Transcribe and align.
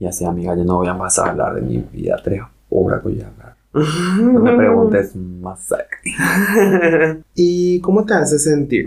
Y 0.00 0.06
así, 0.06 0.24
amiga, 0.24 0.54
yo 0.56 0.64
no 0.64 0.76
voy 0.76 0.86
a 0.86 0.96
pasar 0.96 1.26
a 1.26 1.30
hablar 1.32 1.54
de 1.56 1.62
mi 1.62 1.78
vida 1.78 2.16
tres 2.22 2.40
horas 2.70 3.02
voy 3.02 3.20
a 3.20 3.26
hablar. 3.26 3.56
No 3.72 4.40
me 4.40 4.56
preguntes 4.56 5.16
más. 5.16 5.74
¿Y 7.34 7.80
cómo 7.80 8.04
te 8.04 8.14
hace 8.14 8.38
sentir? 8.38 8.86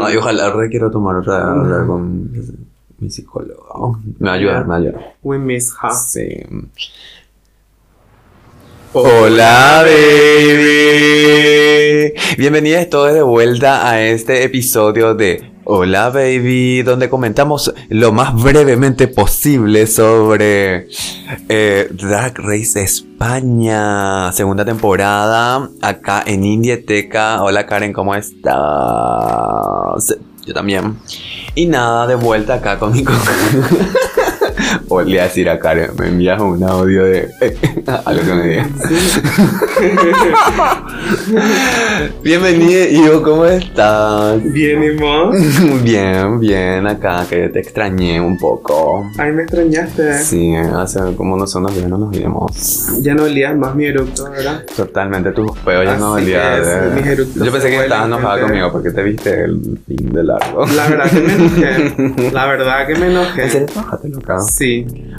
Ay, 0.00 0.16
ojalá 0.16 0.52
re 0.52 0.68
quiero 0.68 0.90
tomar 0.90 1.16
otra 1.16 1.52
hablar 1.52 1.86
con 1.86 2.30
mi 2.98 3.10
psicólogo. 3.10 3.98
Me 4.18 4.28
ayuda, 4.30 4.62
me 4.64 4.74
ayuda. 4.74 5.00
We 5.22 5.38
miss 5.38 5.72
her. 5.82 5.92
Sí. 5.92 6.42
Hola, 8.92 9.84
baby. 9.84 10.82
Bienvenidos 12.36 12.90
todos 12.90 13.14
de 13.14 13.22
vuelta 13.22 13.88
a 13.88 14.02
este 14.02 14.44
episodio 14.44 15.14
de 15.14 15.51
Hola, 15.64 16.10
baby, 16.10 16.82
donde 16.82 17.08
comentamos 17.08 17.72
lo 17.88 18.12
más 18.12 18.34
brevemente 18.34 19.06
posible 19.06 19.86
sobre 19.86 20.88
eh, 21.48 21.88
Drag 21.92 22.36
Race 22.38 22.82
España, 22.82 24.32
segunda 24.32 24.64
temporada, 24.64 25.70
acá 25.80 26.24
en 26.26 26.44
Indieteca. 26.44 27.44
Hola, 27.44 27.64
Karen, 27.64 27.92
¿cómo 27.92 28.12
estás? 28.16 28.52
Yo 30.44 30.52
también. 30.52 30.98
Y 31.54 31.66
nada, 31.66 32.08
de 32.08 32.16
vuelta 32.16 32.54
acá 32.54 32.80
con 32.80 32.92
mi... 32.92 33.04
Volví 34.88 35.18
a 35.18 35.24
decir 35.24 35.48
a 35.48 35.58
Karen, 35.58 35.90
me 35.98 36.08
envías 36.08 36.40
un 36.40 36.62
audio 36.62 37.04
de 37.04 37.28
algo 38.04 38.22
que 38.22 38.34
me 38.34 38.48
digas. 38.48 38.68
Bienvenido, 42.22 42.84
Ivo, 42.88 43.22
¿cómo 43.22 43.46
estás? 43.46 44.42
Bien, 44.52 44.82
¿y 44.82 44.90
vos? 44.96 45.34
Bien, 45.82 46.38
bien, 46.40 46.86
acá, 46.86 47.24
que 47.28 47.48
te 47.48 47.58
extrañé 47.60 48.20
un 48.20 48.38
poco. 48.38 49.10
Ay, 49.18 49.32
me 49.32 49.42
extrañaste. 49.42 50.18
Sí, 50.18 50.54
hace 50.54 51.00
como 51.16 51.34
unos 51.34 51.54
unos 51.54 51.74
días 51.74 51.88
no 51.88 51.98
nos 51.98 52.10
vimos. 52.10 52.88
Ya 53.02 53.14
no 53.14 53.24
olías 53.24 53.56
más 53.56 53.74
mi 53.74 53.86
eructo, 53.86 54.30
¿verdad? 54.30 54.64
Totalmente, 54.76 55.32
tus 55.32 55.56
peos 55.58 55.84
ya 55.84 55.96
no 55.96 56.14
Así 56.14 56.32
eructos 56.32 57.44
Yo 57.44 57.52
pensé 57.52 57.70
que 57.70 57.82
estabas 57.82 58.06
enojada 58.06 58.40
conmigo 58.40 58.70
porque 58.72 58.90
te 58.90 59.02
viste 59.02 59.44
el 59.44 59.78
fin 59.86 60.12
de 60.12 60.24
largo. 60.24 60.64
La 60.66 60.88
verdad 60.88 61.10
que 61.10 61.20
me 61.20 61.32
enojé. 61.34 62.30
La 62.32 62.46
verdad 62.46 62.86
que 62.86 62.94
me 62.94 63.06
¿En 63.06 63.12
enojé. 63.12 63.50
serio 63.50 63.66
trabajaste 63.66 64.08
loca? 64.08 64.38
Sí, 64.40 64.61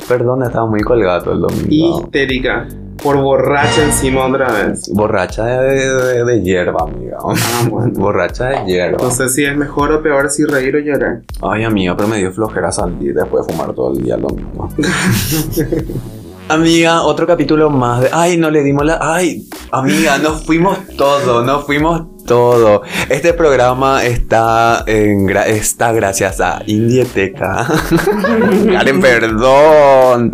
Perdón, 0.07 0.43
estaba 0.43 0.65
muy 0.65 0.81
colgado 0.81 1.31
el 1.33 1.41
domingo. 1.41 2.01
histérica. 2.03 2.67
Por 3.01 3.17
borracha 3.17 3.83
encima 3.83 4.25
otra 4.27 4.49
vez. 4.51 4.89
Borracha 4.93 5.45
de, 5.45 5.73
de- 5.75 6.23
de 6.23 6.41
hierba, 6.41 6.83
amiga. 6.83 7.17
Ah, 7.21 7.67
bueno. 7.69 7.91
Borracha 7.95 8.45
de 8.49 8.65
hierba. 8.65 8.97
No 9.03 9.11
sé 9.11 9.27
si 9.27 9.43
es 9.43 9.57
mejor 9.57 9.91
o 9.91 10.01
peor 10.01 10.29
si 10.29 10.45
reír 10.45 10.75
o 10.77 10.79
llorar. 10.79 11.21
Ay, 11.41 11.65
amiga, 11.65 11.97
pero 11.97 12.07
me 12.07 12.17
dio 12.19 12.31
flojera 12.31 12.71
salir 12.71 13.13
después 13.13 13.45
de 13.45 13.53
fumar 13.53 13.73
todo 13.73 13.91
el 13.93 14.03
día 14.03 14.15
el 14.15 14.21
domingo. 14.21 14.69
Amiga, 16.49 17.03
otro 17.03 17.25
capítulo 17.25 17.69
más 17.69 18.01
de... 18.01 18.09
Ay, 18.11 18.37
no 18.37 18.49
le 18.51 18.61
dimos 18.63 18.85
la... 18.85 18.99
Ay, 19.01 19.47
amiga, 19.71 20.17
nos 20.17 20.43
fuimos 20.45 20.77
todo, 20.97 21.41
nos 21.41 21.65
fuimos 21.65 22.12
todo. 22.25 22.81
Este 23.09 23.33
programa 23.33 24.03
está, 24.03 24.83
en 24.87 25.27
gra- 25.27 25.45
está 25.47 25.91
gracias 25.91 26.39
a 26.41 26.61
Indieteca. 26.65 27.67
Karen, 28.71 29.01
perdón. 29.01 30.31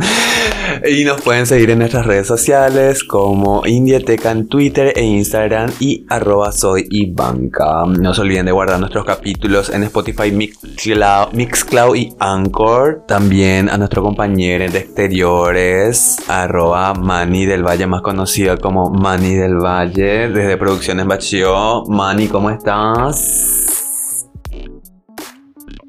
Y 0.87 1.03
nos 1.03 1.21
pueden 1.21 1.45
seguir 1.45 1.71
en 1.71 1.79
nuestras 1.79 2.05
redes 2.05 2.27
sociales 2.27 3.03
como 3.03 3.65
Indieteca 3.65 4.31
en 4.31 4.47
Twitter 4.47 4.93
e 4.95 5.01
Instagram 5.03 5.71
y 5.79 6.05
arroba 6.09 6.51
soy 6.51 6.87
Ivanka. 6.89 7.85
No 7.85 8.13
se 8.13 8.21
olviden 8.21 8.45
de 8.45 8.51
guardar 8.51 8.79
nuestros 8.79 9.03
capítulos 9.05 9.69
en 9.69 9.83
Spotify, 9.83 10.31
Mixcloud, 10.31 11.95
y 11.95 12.13
Anchor. 12.19 13.03
También 13.07 13.69
a 13.69 13.77
nuestro 13.77 14.03
compañero 14.03 14.69
de 14.71 14.79
exteriores, 14.79 16.17
arroba 16.27 16.93
Mani 16.93 17.45
del 17.45 17.63
Valle, 17.63 17.87
más 17.87 18.01
conocido 18.01 18.57
como 18.59 18.89
Mani 18.89 19.35
del 19.35 19.55
Valle, 19.55 20.29
desde 20.29 20.57
Producciones 20.57 21.05
Bachio. 21.07 21.78
Mani, 21.87 22.27
¿cómo 22.27 22.49
estás? 22.49 24.27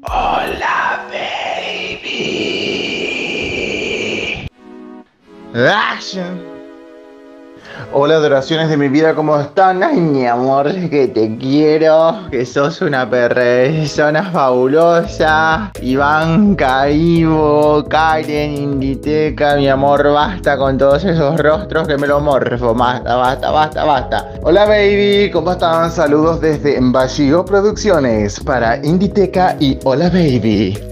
Hola, 0.03 1.05
baby. 1.09 2.11
Action. 5.53 6.50
Hola, 7.93 8.15
adoraciones 8.15 8.69
de 8.69 8.77
mi 8.77 8.87
vida, 8.87 9.15
¿cómo 9.15 9.37
están? 9.39 9.83
Ay, 9.83 9.97
mi 9.97 10.25
amor, 10.25 10.71
que 10.89 11.07
te 11.07 11.35
quiero, 11.37 12.15
que 12.29 12.45
sos 12.45 12.81
una 12.81 13.09
persona 13.09 14.31
fabulosa. 14.31 15.71
Ivanka, 15.81 16.89
Ivo, 16.89 17.83
Karen, 17.89 18.55
Inditeca, 18.55 19.55
mi 19.55 19.67
amor, 19.67 20.13
basta 20.13 20.57
con 20.57 20.77
todos 20.77 21.03
esos 21.03 21.37
rostros 21.39 21.87
que 21.87 21.97
me 21.97 22.07
lo 22.07 22.21
morfo. 22.21 22.73
Basta, 22.73 23.15
basta, 23.15 23.51
basta, 23.51 23.83
basta. 23.83 24.31
Hola, 24.43 24.65
baby, 24.65 25.29
¿cómo 25.31 25.51
están? 25.51 25.91
Saludos 25.91 26.39
desde 26.39 26.77
Bajío 26.79 27.43
Producciones 27.43 28.39
para 28.39 28.77
Inditeca 28.77 29.57
y 29.59 29.77
Hola, 29.83 30.09
baby. 30.09 30.90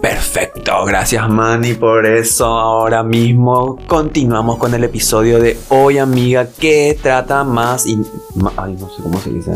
Perfecto, 0.00 0.84
gracias 0.86 1.28
Manny 1.28 1.74
por 1.74 2.06
eso. 2.06 2.46
Ahora 2.46 3.02
mismo 3.02 3.76
continuamos 3.86 4.56
con 4.58 4.72
el 4.74 4.84
episodio 4.84 5.40
de 5.40 5.58
hoy, 5.68 5.98
amiga, 5.98 6.46
que 6.58 6.98
trata 7.02 7.44
más 7.44 7.86
y... 7.86 8.00
Ay, 8.56 8.76
no 8.80 8.88
sé 8.88 9.02
cómo 9.02 9.18
se 9.20 9.30
dice. 9.30 9.52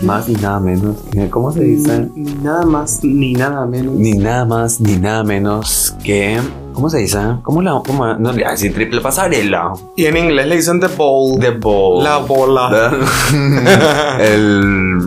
Más 0.00 0.28
y 0.28 0.32
nada 0.34 0.58
menos. 0.60 0.96
que- 1.12 1.30
¿Cómo 1.30 1.52
se 1.52 1.60
dice? 1.62 2.08
Ni 2.16 2.32
nada 2.34 2.64
más 2.66 3.02
ni 3.04 3.34
nada 3.34 3.64
menos. 3.66 3.94
Ni 3.94 4.12
nada 4.14 4.44
más 4.44 4.80
ni 4.80 4.96
nada 4.96 5.22
menos 5.22 5.94
que... 6.02 6.38
¿Cómo 6.74 6.90
se 6.90 6.98
dice? 6.98 7.18
¿Cómo 7.42 7.62
la... 7.62 7.80
Cómo, 7.86 8.06
no 8.14 8.30
le 8.32 8.38
voy 8.38 8.42
a 8.44 8.50
decir 8.52 8.74
triple 8.74 9.00
pasarela. 9.00 9.72
Y 9.96 10.06
en 10.06 10.16
inglés 10.16 10.46
le 10.48 10.56
dicen 10.56 10.80
the 10.80 10.88
bowl. 10.88 11.38
The 11.38 11.50
ball. 11.52 12.02
La 12.02 12.18
bola. 12.18 12.92
el 14.20 14.98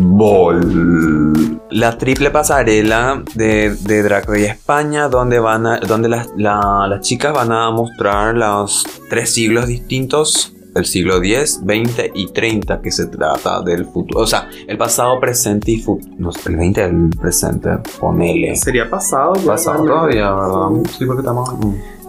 bol. 0.00 1.41
La 1.72 1.96
triple 1.96 2.30
pasarela 2.30 3.22
de, 3.34 3.74
de 3.74 4.02
Drag 4.02 4.26
Race 4.28 4.46
España, 4.46 5.08
donde 5.08 5.38
van 5.38 5.66
a- 5.66 5.78
donde 5.80 6.08
las, 6.08 6.28
la- 6.36 6.86
las 6.88 7.00
chicas 7.00 7.32
van 7.32 7.50
a 7.52 7.70
mostrar 7.70 8.34
los 8.36 8.84
tres 9.08 9.32
siglos 9.32 9.66
distintos. 9.66 10.54
El 10.74 10.86
siglo 10.86 11.20
10, 11.20 11.66
20 11.66 12.12
y 12.14 12.32
30 12.32 12.80
que 12.80 12.90
se 12.90 13.06
trata 13.06 13.60
del 13.60 13.84
futuro. 13.84 14.20
O 14.20 14.26
sea, 14.26 14.48
el 14.66 14.78
pasado, 14.78 15.20
presente 15.20 15.70
y 15.72 15.80
futuro. 15.82 16.14
No, 16.18 16.30
el 16.46 16.56
20 16.56 16.80
es 16.82 16.90
el 16.90 17.10
presente. 17.20 17.68
Ponele. 18.00 18.56
Sería 18.56 18.88
pasado 18.88 19.34
ya. 19.34 19.44
Pasado 19.48 19.84
todavía, 19.84 20.32
¿verdad? 20.32 20.68
Sí, 20.96 21.04
porque 21.04 21.20
estamos... 21.20 21.50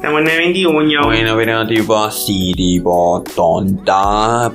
Estamos 0.03 0.19
en 0.19 0.27
el 0.31 0.37
21. 0.37 1.05
Bueno, 1.05 1.33
pero 1.37 1.65
tipo 1.65 1.97
así, 1.97 2.51
tipo 2.57 3.23
tonta, 3.33 4.51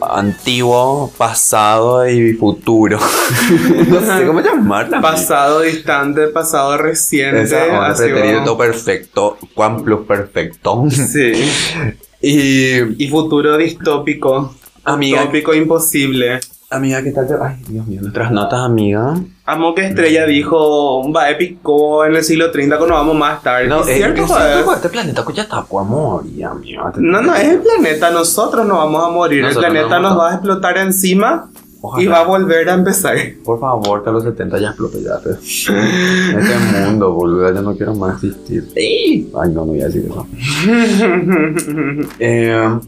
antiguo, 0.00 1.12
pasado 1.14 2.08
y 2.08 2.32
futuro. 2.32 2.98
no 3.90 4.00
sé 4.00 4.26
cómo 4.26 4.40
llamarla. 4.40 5.02
Pasado 5.02 5.60
distante, 5.60 6.28
pasado 6.28 6.78
reciente. 6.78 7.54
Así 7.54 8.10
va. 8.10 8.56
perfecto, 8.56 9.36
Juan 9.54 9.84
plus 9.84 10.06
perfecto. 10.06 10.86
Sí. 10.88 11.32
y 12.22 13.04
Y 13.04 13.08
futuro 13.08 13.58
distópico. 13.58 14.54
Amiga. 14.92 15.18
Distópico 15.20 15.54
imposible. 15.54 16.40
amiga, 16.70 17.02
¿qué 17.02 17.12
tal? 17.12 17.26
te- 17.26 17.34
Ay, 17.42 17.56
Dios 17.66 17.86
mío, 17.86 18.00
nuestras 18.02 18.30
notas, 18.30 18.60
amiga. 18.60 19.14
Amo 19.46 19.74
que 19.74 19.86
Estrella 19.86 20.26
dijo, 20.26 21.10
va 21.12 21.30
épico 21.30 22.04
en 22.04 22.14
el 22.16 22.22
siglo 22.22 22.50
30 22.50 22.76
cuando 22.76 22.94
vamos 22.96 23.16
más 23.16 23.42
tarde. 23.42 23.68
No, 23.68 23.80
¿Es 23.80 23.86
cierto, 23.96 24.22
es 24.24 24.28
cierto, 24.30 24.74
este 24.74 24.88
planeta 24.90 25.24
ya 25.34 25.42
está 25.44 25.64
por 25.64 25.84
morir, 25.84 26.44
amiga. 26.44 26.92
No, 26.98 27.22
no, 27.22 27.34
es 27.34 27.48
el 27.48 27.60
planeta, 27.60 28.10
nosotros 28.10 28.66
no 28.66 28.76
vamos 28.76 29.02
a 29.02 29.08
morir, 29.10 29.42
Nosotros 29.42 29.64
el 29.64 29.70
planeta 29.72 29.96
no 29.98 30.08
nos 30.10 30.12
a- 30.12 30.16
va 30.16 30.30
a 30.30 30.34
explotar 30.34 30.76
encima 30.76 31.50
Ojalá. 31.80 32.02
y 32.04 32.06
va 32.08 32.18
a 32.20 32.24
volver 32.24 32.68
a 32.68 32.74
empezar. 32.74 33.16
Por 33.44 33.58
favor, 33.60 34.02
que 34.04 34.10
a 34.10 34.12
los 34.12 34.24
70 34.24 34.58
ya 34.58 34.68
explote 34.68 35.02
ya. 35.02 35.18
pues. 35.22 35.38
Este 35.70 36.58
mundo, 36.84 37.12
boludo, 37.14 37.50
ya 37.54 37.62
no 37.62 37.74
quiero 37.76 37.94
más 37.94 38.22
existir. 38.22 38.68
Ay, 38.76 39.26
no, 39.48 39.64
no 39.64 39.64
voy 39.66 39.80
a 39.80 39.86
decir 39.86 40.04
eso. 40.06 40.26
Eh, 42.18 42.78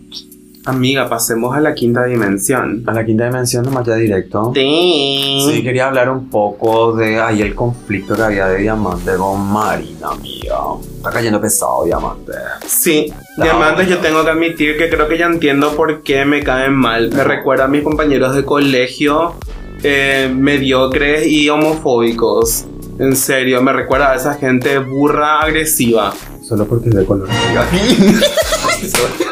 Amiga, 0.71 1.09
pasemos 1.09 1.57
a 1.57 1.61
la 1.61 1.75
quinta 1.75 2.05
dimensión. 2.05 2.85
a 2.87 2.93
la 2.93 3.05
quinta 3.05 3.25
dimensión, 3.25 3.65
nomás 3.65 3.85
ya 3.87 3.97
directo. 3.97 4.53
Sí, 4.55 5.45
Sí. 5.51 5.63
quería 5.65 5.89
hablar 5.89 6.09
un 6.11 6.31
poco 6.31 6.93
de 6.93 7.21
ahí 7.21 7.43
el 7.43 7.57
conflicto 7.57 8.15
que 8.15 8.23
había 8.23 8.47
de 8.47 8.59
Diamante 8.59 9.17
con 9.17 9.41
Marina, 9.53 10.11
amiga. 10.13 10.59
Está 10.97 11.11
cayendo 11.11 11.41
pesado 11.41 11.85
Diamante. 11.85 12.33
Sí, 12.67 13.13
No. 13.37 13.45
diamantes 13.45 13.89
yo 13.89 13.99
tengo 13.99 14.23
que 14.25 14.31
admitir 14.31 14.77
que 14.79 14.89
creo 14.89 15.09
que 15.09 15.19
ya 15.19 15.27
entiendo 15.27 15.75
por 15.75 16.03
qué 16.05 16.25
me 16.25 16.45
caen 16.45 16.75
mal. 16.75 17.11
Me 17.13 17.25
recuerda 17.25 17.65
a 17.65 17.69
mis 17.69 17.83
compañeros 17.83 18.37
de 18.37 18.45
colegio 18.45 19.35
eh, 19.83 20.33
mediocres 20.33 21.27
y 21.27 21.49
homofóbicos. 21.49 22.65
En 23.01 23.17
serio, 23.17 23.61
me 23.63 23.73
recuerda 23.73 24.13
a 24.13 24.15
esa 24.15 24.35
gente 24.35 24.79
burra 24.79 25.41
agresiva. 25.41 26.13
Solo 26.47 26.65
porque 26.67 26.91
es 26.91 26.95
de 26.95 27.05
color. 27.07 27.29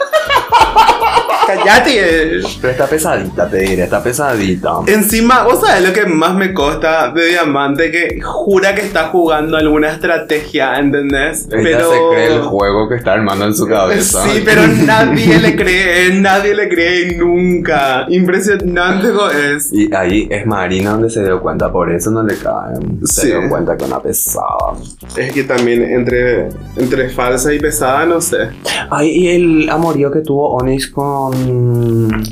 ¡Cállate! 1.48 2.40
Pero 2.60 2.70
está 2.72 2.86
pesadita, 2.86 3.48
te 3.48 3.58
diré, 3.60 3.84
está 3.84 4.02
pesadita. 4.02 4.70
Encima, 4.86 5.44
vos 5.44 5.60
sabés 5.60 5.86
lo 5.88 5.94
que 5.94 6.04
más 6.04 6.34
me 6.34 6.52
costa 6.52 7.10
de 7.10 7.28
Diamante, 7.28 7.90
que 7.90 8.20
jura 8.20 8.74
que 8.74 8.82
está 8.82 9.08
jugando 9.08 9.56
alguna 9.56 9.90
estrategia, 9.92 10.78
¿entendés? 10.78 11.48
Ella 11.50 11.80
se 11.80 11.98
cree 12.12 12.34
el 12.34 12.42
juego 12.42 12.86
que 12.88 12.96
está 12.96 13.14
armando 13.14 13.46
en 13.46 13.54
su 13.54 13.66
cabeza. 13.66 14.24
Sí, 14.28 14.42
pero 14.44 14.66
nadie 14.84 15.38
le 15.38 15.56
cree, 15.56 16.12
nadie 16.20 16.54
le 16.54 16.68
cree 16.68 17.16
nunca. 17.16 18.04
Impresionante 18.10 19.08
es. 19.54 19.72
Y 19.72 19.88
ahí 19.94 20.28
es 20.30 20.44
Marina 20.46 20.90
donde 20.90 21.08
se 21.08 21.24
dio 21.24 21.40
cuenta, 21.40 21.72
por 21.72 21.90
eso 21.90 22.10
no 22.10 22.22
le 22.22 22.36
caen. 22.36 23.00
Se 23.06 23.22
Sí. 23.22 23.26
dio 23.28 23.48
cuenta 23.48 23.74
que 23.76 23.84
una 23.84 24.00
pesada. 24.00 24.74
Es 25.16 25.32
que 25.32 25.44
también 25.44 25.82
entre, 25.82 26.48
entre 26.76 27.08
falsa 27.08 27.52
y 27.54 27.58
pesada, 27.58 28.04
no 28.04 28.20
sé. 28.20 28.50
Ay, 28.90 29.08
y 29.10 29.28
el 29.28 29.70
amorío 29.70 30.10
que 30.10 30.20
tuvo 30.20 30.52
Onyx 30.56 30.88
con. 30.88 31.37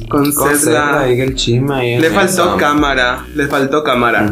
Con 0.09 0.33
ahí 1.01 1.17
Le 1.99 2.11
faltó 2.11 2.57
cámara, 2.57 3.25
le 3.35 3.47
faltó 3.47 3.83
cámara. 3.83 4.31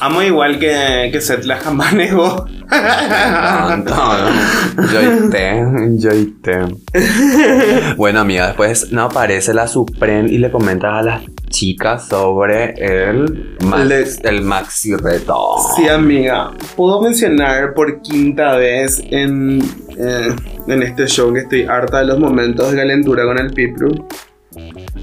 Amo 0.00 0.22
igual 0.22 0.58
que, 0.58 1.08
que 1.10 1.20
Seth 1.22 1.44
la 1.44 1.56
jamás 1.56 1.94
negó. 1.94 2.46
Tanto, 2.68 3.94
¿no? 3.94 4.82
Joyte, 4.88 5.64
joyte. 5.98 7.94
Bueno, 7.96 8.20
amiga, 8.20 8.48
después 8.48 8.92
no 8.92 9.04
aparece 9.04 9.54
la 9.54 9.66
Supren 9.66 10.28
y 10.28 10.36
le 10.36 10.50
comentas 10.50 10.92
a 10.92 11.02
las 11.02 11.22
chicas 11.48 12.08
sobre 12.08 12.74
el, 12.76 13.56
Max, 13.64 14.20
el 14.22 14.42
Maxi 14.42 14.94
Reto. 14.96 15.56
Sí, 15.76 15.88
amiga. 15.88 16.50
Puedo 16.76 17.00
mencionar 17.00 17.72
por 17.72 18.02
quinta 18.02 18.56
vez 18.56 19.02
en, 19.10 19.62
eh, 19.96 20.34
en 20.68 20.82
este 20.82 21.06
show 21.06 21.32
que 21.32 21.40
estoy 21.40 21.62
harta 21.62 22.00
de 22.00 22.06
los 22.06 22.18
momentos 22.18 22.70
de 22.70 22.76
calentura 22.76 23.24
con 23.24 23.38
el 23.38 23.50
Pipru. 23.50 24.06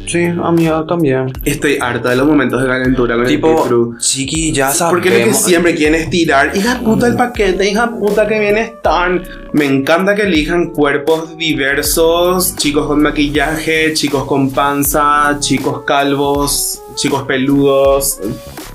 Sí, 0.08 0.26
amiga, 0.26 0.86
también. 0.88 1.32
Estoy 1.46 1.78
harta 1.80 2.10
de 2.10 2.16
los 2.18 2.28
momentos 2.28 2.62
de 2.62 2.68
calentura 2.68 3.16
con 3.16 3.24
el 3.26 3.30
Tipo, 3.30 3.64
Pipru. 3.64 3.98
chiqui, 4.00 4.52
ya 4.52 4.72
sabemos. 4.72 5.02
Porque 5.02 5.20
lo 5.20 5.26
que 5.26 5.34
siempre 5.34 5.76
quieren 5.76 6.02
es 6.02 6.10
tirar. 6.10 6.56
Hija 6.56 6.80
puta 6.84 7.08
el 7.08 7.16
paquete, 7.16 7.70
hija 7.70 7.90
puta 7.90 8.28
que 8.28 8.40
bien 8.40 8.58
están. 8.58 9.24
Me 9.54 9.66
encanta 9.66 10.16
que 10.16 10.24
elijan 10.24 10.72
cuerpos 10.72 11.38
diversos, 11.38 12.56
chicos 12.56 12.88
con 12.88 13.02
maquillaje, 13.02 13.94
chicos 13.94 14.26
con 14.26 14.50
panza, 14.52 15.38
chicos 15.40 15.82
calvos, 15.86 16.82
chicos 16.96 17.24
peludos, 17.24 18.20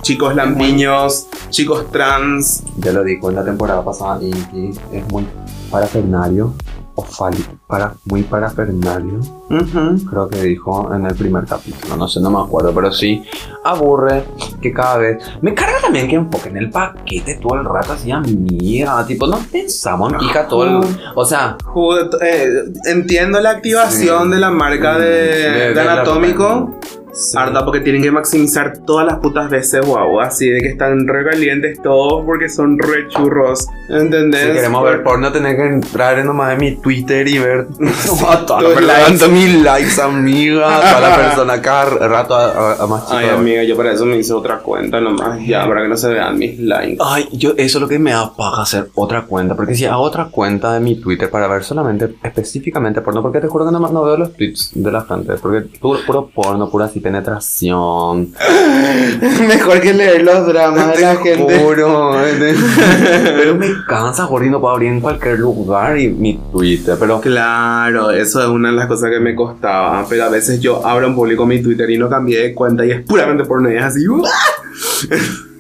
chicos 0.03 0.35
lampiños, 0.35 1.27
chicos 1.51 1.91
trans. 1.91 2.63
Ya 2.79 2.93
lo 2.93 3.05
dijo 3.05 3.29
en 3.31 3.37
la 3.37 3.45
temporada 3.45 3.85
pasada, 3.85 4.19
Inky 4.23 4.71
es 4.93 5.07
muy 5.09 5.27
parafernario. 5.71 6.55
O 7.01 7.07
para, 7.69 7.95
muy 8.07 8.25
parafernario. 8.25 9.21
Ujú. 9.51 10.05
Creo 10.11 10.29
que 10.29 10.43
dijo 10.43 10.93
en 10.93 11.07
el 11.07 11.15
primer 11.15 11.45
capítulo, 11.45 11.97
no 11.97 12.09
sé, 12.09 12.21
no 12.21 12.29
me 12.29 12.41
acuerdo, 12.41 12.75
pero 12.75 12.91
sí 12.91 13.23
aburre 13.65 14.25
que 14.61 14.73
cada 14.73 14.97
vez. 14.97 15.23
Me 15.41 15.55
carga 15.55 15.77
también 15.81 16.09
que 16.09 16.17
enfoquen 16.17 16.57
el 16.57 16.71
paquete 16.71 17.37
todo 17.41 17.55
el 17.61 17.65
rato 17.65 17.93
así, 17.93 18.11
amiga. 18.11 19.07
Tipo, 19.07 19.29
no 19.29 19.39
pensamos, 19.53 20.13
hija, 20.25 20.49
todo 20.49 20.65
el. 20.65 20.97
O 21.15 21.25
sea, 21.25 21.57
eh, 22.21 22.49
entiendo 22.87 23.41
la 23.41 23.51
activación 23.51 24.25
Sí. 24.25 24.31
de 24.35 24.41
la 24.41 24.51
marca 24.51 24.99
de, 24.99 25.07
De- 25.09 25.51
de 25.51 25.69
de 25.75 25.85
la- 25.85 25.93
Anatómico. 25.93 26.81
Sí. 27.19 27.37
Harta 27.39 27.65
porque 27.65 27.81
tienen 27.81 28.03
que 28.03 28.11
maximizar 28.11 28.79
todas 28.87 29.07
las 29.07 29.19
putas 29.19 29.51
veces, 29.51 29.85
guau, 29.85 30.21
así 30.21 30.49
de 30.49 30.61
que 30.61 30.69
están 30.69 31.07
re 31.07 31.25
calientes 31.29 31.81
todos 31.83 32.25
porque 32.25 32.49
son 32.49 32.79
re 32.79 33.09
churros, 33.09 33.67
¿entendés? 33.89 34.41
si 34.47 34.53
queremos 34.53 34.85
ver 34.85 35.03
porno, 35.03 35.33
tener 35.33 35.57
que 35.57 35.67
entrar 35.67 36.19
en 36.19 36.27
nomás 36.27 36.53
en 36.55 36.59
mi 36.61 36.77
Twitter 36.77 37.27
y 37.29 37.39
ver 37.39 37.67
a 38.29 38.47
toda 38.47 38.63
la 38.63 38.69
Tus 38.69 38.75
persona, 38.79 39.63
likes. 39.63 40.01
amiga. 40.03 40.81
Toda 40.81 41.01
la 41.01 41.17
persona 41.17 41.63
cada 41.63 41.85
rato 42.09 42.35
a, 42.35 42.47
a- 42.73 42.83
a 42.83 42.87
más 42.87 43.05
chico. 43.07 43.17
Ay, 43.19 43.29
amiga, 43.31 43.63
yo 43.65 43.77
para 43.77 43.93
eso 43.93 44.05
me 44.05 44.17
hice 44.17 44.33
otra 44.33 44.59
cuenta 44.59 45.01
nomás, 45.01 45.41
ya, 45.47 45.67
para 45.67 45.83
que 45.83 45.89
no 45.89 45.97
se 45.97 46.09
vean 46.09 46.39
mis 46.39 46.59
likes. 46.59 46.99
Ay, 47.05 47.29
yo 47.33 47.51
eso 47.57 47.79
es 47.79 47.83
lo 47.83 47.89
que 47.89 47.99
me 47.99 48.13
da 48.13 48.35
paja 48.35 48.63
hacer 48.63 48.89
otra 48.95 49.23
cuenta. 49.23 49.55
Porque 49.55 49.75
si 49.75 49.85
hago 49.85 50.03
otra 50.03 50.27
cuenta 50.27 50.73
de 50.75 50.81
mi 50.81 50.97
Twitter 51.01 51.31
para 51.31 51.49
ver 51.49 51.65
solamente 51.65 52.15
específicamente 52.23 53.01
porno, 53.01 53.23
porque 53.23 53.41
te 53.41 53.49
juro 53.49 53.65
que 53.67 53.73
no, 53.73 53.79
no 53.81 54.05
veo 54.05 54.17
los 54.17 54.35
tweets 54.35 54.71
de 54.75 54.93
la 54.93 55.03
gente. 55.03 55.35
Porque 55.35 55.67
puro, 55.81 56.01
puro 56.07 56.29
porno, 56.29 56.69
pura 56.71 56.87
así 56.87 57.01
penetración. 57.09 58.35
Mejor 59.49 59.81
que 59.81 59.95
leer 59.95 60.23
los 60.23 60.47
dramas 60.47 60.95
de 60.97 61.01
la 61.03 61.17
Te 61.23 61.35
gente. 61.37 61.59
juro. 61.59 62.13
pero 63.37 63.55
me 63.55 63.67
cansa, 63.89 64.27
Jordi, 64.27 64.51
no 64.51 64.61
puedo 64.61 64.75
abrir 64.75 64.91
en 64.91 65.01
cualquier 65.01 65.39
lugar 65.39 65.99
y 65.99 66.09
mi 66.09 66.39
Twitter. 66.53 66.97
Pero 66.99 67.21
Claro, 67.21 68.11
eso 68.11 68.43
es 68.43 68.49
una 68.49 68.71
de 68.71 68.77
las 68.77 68.87
cosas 68.87 69.11
que 69.11 69.21
me 69.21 69.35
costaba, 69.35 70.05
pero 70.09 70.25
a 70.25 70.29
veces 70.29 70.61
yo 70.61 70.85
abro 70.87 71.07
en 71.07 71.15
público 71.15 71.47
mi 71.47 71.63
Twitter 71.63 71.89
y 71.91 71.99
no 71.99 72.09
cambié 72.09 72.41
de 72.43 72.55
cuenta 72.55 72.85
y 72.85 72.91
es 72.91 73.03
puramente 73.03 73.45
porno 73.45 73.71
y 73.71 73.77
es 73.77 73.83
así. 73.83 74.05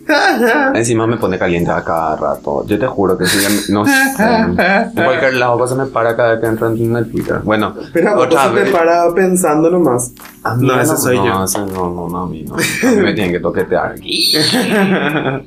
encima 0.75 1.06
me 1.06 1.16
pone 1.16 1.38
caliente 1.38 1.70
a 1.70 1.82
cada 1.84 2.16
rato. 2.16 2.64
Yo 2.66 2.78
te 2.78 2.87
juro 2.87 3.16
que 3.19 3.26
sí, 3.26 3.72
no 3.72 3.84
sé. 3.84 3.93
En 4.19 4.56
cualquier 5.05 5.34
lado 5.34 5.58
cosa 5.58 5.75
me 5.75 5.87
para 5.87 6.16
cada 6.16 6.32
vez 6.32 6.40
que 6.40 6.46
entro 6.46 6.69
en 6.69 6.96
el 6.96 7.10
Twitter. 7.10 7.40
Bueno, 7.44 7.75
Pero 7.93 8.19
otra 8.20 8.49
te 8.50 8.55
vez. 8.62 8.70
para 8.70 9.12
pensando 9.14 9.70
nomás. 9.70 10.12
A 10.43 10.55
mí 10.55 10.66
No, 10.66 10.81
ese 10.81 10.96
soy 10.96 11.19
no, 11.19 11.26
yo. 11.26 11.44
ese 11.44 11.58
no, 11.60 11.90
no, 11.90 12.08
no, 12.08 12.19
a 12.22 12.26
mí 12.26 12.43
no. 12.43 12.55
A 12.55 12.90
mí 12.90 12.96
me 13.02 13.12
tienen 13.12 13.32
que 13.32 13.40
toquetear. 13.40 13.94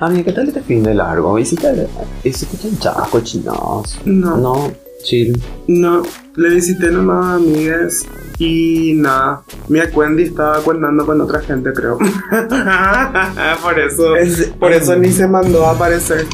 A 0.00 0.08
mí, 0.08 0.24
¿qué 0.24 0.32
tal 0.32 0.48
este 0.48 0.60
fin 0.60 0.82
de 0.82 0.92
largo? 0.92 1.38
¿Hiciste, 1.38 1.88
hiciste 2.24 2.58
chanchas, 2.58 3.08
cochinos? 3.10 4.00
No. 4.04 4.36
No, 4.36 4.70
chill. 5.02 5.40
No, 5.66 6.02
le 6.36 6.48
visité 6.50 6.90
nomás 6.90 7.26
a 7.26 7.34
amigas 7.34 8.06
y 8.38 8.94
nada. 8.94 9.42
Mi 9.68 9.80
Wendy 9.80 10.24
estaba 10.24 10.60
cuentando 10.60 11.04
con 11.04 11.20
otra 11.20 11.40
gente, 11.40 11.72
creo. 11.72 11.98
por 13.62 13.78
eso, 13.78 14.14
por 14.58 14.72
eso 14.72 14.96
ni 14.96 15.12
se 15.12 15.26
mandó 15.26 15.66
a 15.66 15.72
aparecer. 15.72 16.26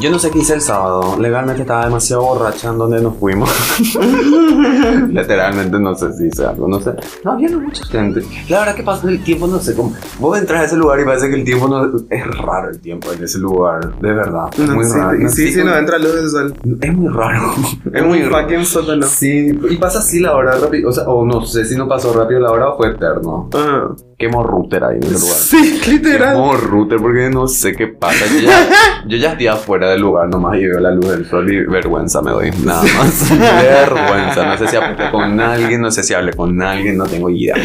Yo 0.00 0.10
no 0.10 0.18
sé 0.18 0.30
qué 0.30 0.38
hice 0.38 0.54
el 0.54 0.60
sábado. 0.60 1.16
Legalmente 1.18 1.62
estaba 1.62 1.84
demasiado 1.84 2.22
borracha 2.22 2.70
en 2.70 2.78
donde 2.78 3.00
nos 3.00 3.16
fuimos. 3.16 3.50
Literalmente 5.10 5.78
no 5.78 5.94
sé 5.94 6.12
si 6.12 6.26
hice 6.26 6.44
algo, 6.44 6.68
no 6.68 6.80
sé. 6.80 6.92
No 7.24 7.32
había 7.32 7.48
mucha 7.56 7.84
gente. 7.86 8.22
La 8.48 8.60
verdad 8.60 8.74
que 8.74 8.82
pasa 8.82 9.08
el 9.08 9.22
tiempo, 9.22 9.46
no 9.46 9.58
sé 9.58 9.74
cómo. 9.74 9.94
Vos 10.18 10.38
entras 10.38 10.62
a 10.62 10.64
ese 10.64 10.76
lugar 10.76 11.00
y 11.00 11.04
parece 11.04 11.28
que 11.28 11.36
el 11.36 11.44
tiempo 11.44 11.68
no. 11.68 11.86
Es 12.10 12.26
raro 12.38 12.70
el 12.70 12.80
tiempo 12.80 13.12
en 13.12 13.24
ese 13.24 13.38
lugar, 13.38 13.98
de 14.00 14.12
verdad. 14.12 14.48
Es 14.52 14.68
muy 14.68 14.84
sí, 14.84 14.98
raro. 14.98 15.20
y 15.20 15.28
sí, 15.28 15.52
sí, 15.52 15.64
no 15.64 15.76
entra 15.76 15.98
luz 15.98 16.14
del 16.14 16.30
sol. 16.30 16.54
Es 16.80 16.94
muy 16.94 17.08
raro. 17.08 17.54
Es 17.92 18.04
muy 18.04 18.22
fucking 18.22 18.64
sótano. 18.64 19.06
Sí, 19.06 19.58
y 19.70 19.76
pasa 19.76 19.98
así 20.00 20.20
la 20.20 20.34
hora 20.34 20.56
rápido. 20.58 20.90
O 20.90 20.92
sea, 20.92 21.04
o 21.04 21.24
no 21.24 21.44
sé 21.44 21.64
si 21.64 21.76
no 21.76 21.88
pasó 21.88 22.12
rápido 22.12 22.40
la 22.40 22.50
hora 22.50 22.70
o 22.70 22.76
fue 22.76 22.90
eterno. 22.90 23.48
Ah. 23.54 23.88
Quemo 24.18 24.42
router 24.42 24.82
ahí 24.82 24.96
en 24.96 25.04
ese 25.04 25.20
lugar. 25.20 25.36
Sí, 25.36 25.80
literal. 25.90 26.34
Quemo 26.34 26.56
router 26.56 26.98
porque 26.98 27.28
no 27.28 27.46
sé 27.46 27.74
qué 27.76 27.88
pasa. 27.88 28.24
Yo 28.26 28.40
ya, 28.40 28.68
yo 29.06 29.16
ya 29.18 29.32
estoy 29.32 29.46
afuera 29.66 29.90
del 29.90 30.00
lugar 30.00 30.28
nomás 30.28 30.56
y 30.58 30.64
veo 30.64 30.78
la 30.78 30.92
luz 30.92 31.08
del 31.08 31.26
sol 31.26 31.52
y 31.52 31.66
vergüenza 31.66 32.22
me 32.22 32.30
doy. 32.30 32.50
Nada 32.64 32.82
más. 32.82 33.28
vergüenza. 33.38 34.46
No 34.46 34.56
sé 34.56 34.68
si 34.68 34.76
hablé 34.76 35.10
con 35.10 35.40
alguien, 35.40 35.80
no 35.80 35.90
sé 35.90 36.04
si 36.04 36.14
hablé 36.14 36.32
con 36.34 36.62
alguien, 36.62 36.96
no 36.96 37.04
tengo 37.04 37.28
idea. 37.28 37.56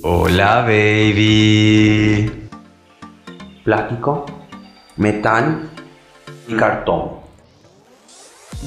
Hola, 0.00 0.62
baby. 0.62 2.30
Plástico, 3.64 4.24
metal 4.96 5.68
y 6.48 6.54
cartón. 6.54 7.26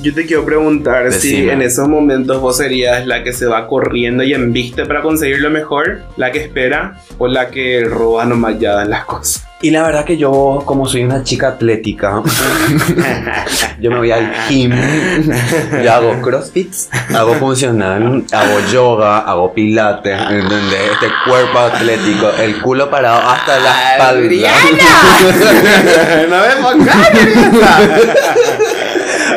Yo 0.04 0.14
te 0.14 0.28
quiero 0.28 0.46
preguntar 0.46 1.12
si 1.12 1.50
en 1.50 1.64
esos 1.64 1.90
momentos 1.90 2.40
vos 2.40 2.58
serías 2.58 3.08
la 3.08 3.24
que 3.24 3.34
se 3.34 3.48
va 3.48 3.68
corriendo 3.68 4.22
y 4.22 4.36
embiste 4.36 4.86
para 4.86 5.02
conseguir 5.02 5.40
lo 5.40 5.50
mejor, 5.50 6.02
la 6.18 6.32
que 6.32 6.44
espera 6.44 7.02
o 7.18 7.28
la 7.28 7.50
que 7.50 7.84
roba 7.84 8.26
nomás 8.26 8.60
ya 8.60 8.86
las 8.86 9.06
cosas. 9.06 9.49
Y 9.62 9.72
la 9.72 9.84
verdad 9.84 10.06
que 10.06 10.16
yo, 10.16 10.64
como 10.66 10.88
soy 10.88 11.04
una 11.04 11.22
chica 11.22 11.50
atlética, 11.50 12.24
yo 13.82 13.92
me 13.92 13.98
voy 13.98 14.10
al 14.10 14.32
gym, 14.48 14.72
yo 15.84 15.92
hago 15.92 16.22
crossfits, 16.22 16.88
hago 17.14 17.34
funcional, 17.34 18.24
hago 18.32 18.60
yoga, 18.72 19.20
hago 19.20 19.54
pilates, 19.54 20.18
¿entendés? 20.18 20.92
Este 20.94 21.08
cuerpo 21.28 21.60
atlético, 21.60 22.30
el 22.40 22.62
culo 22.62 22.90
parado 22.90 23.20
hasta 23.30 23.60
la 23.60 23.96
espalda. 23.96 24.50
no 26.30 26.38
me 26.40 26.56
pongas. 26.64 27.10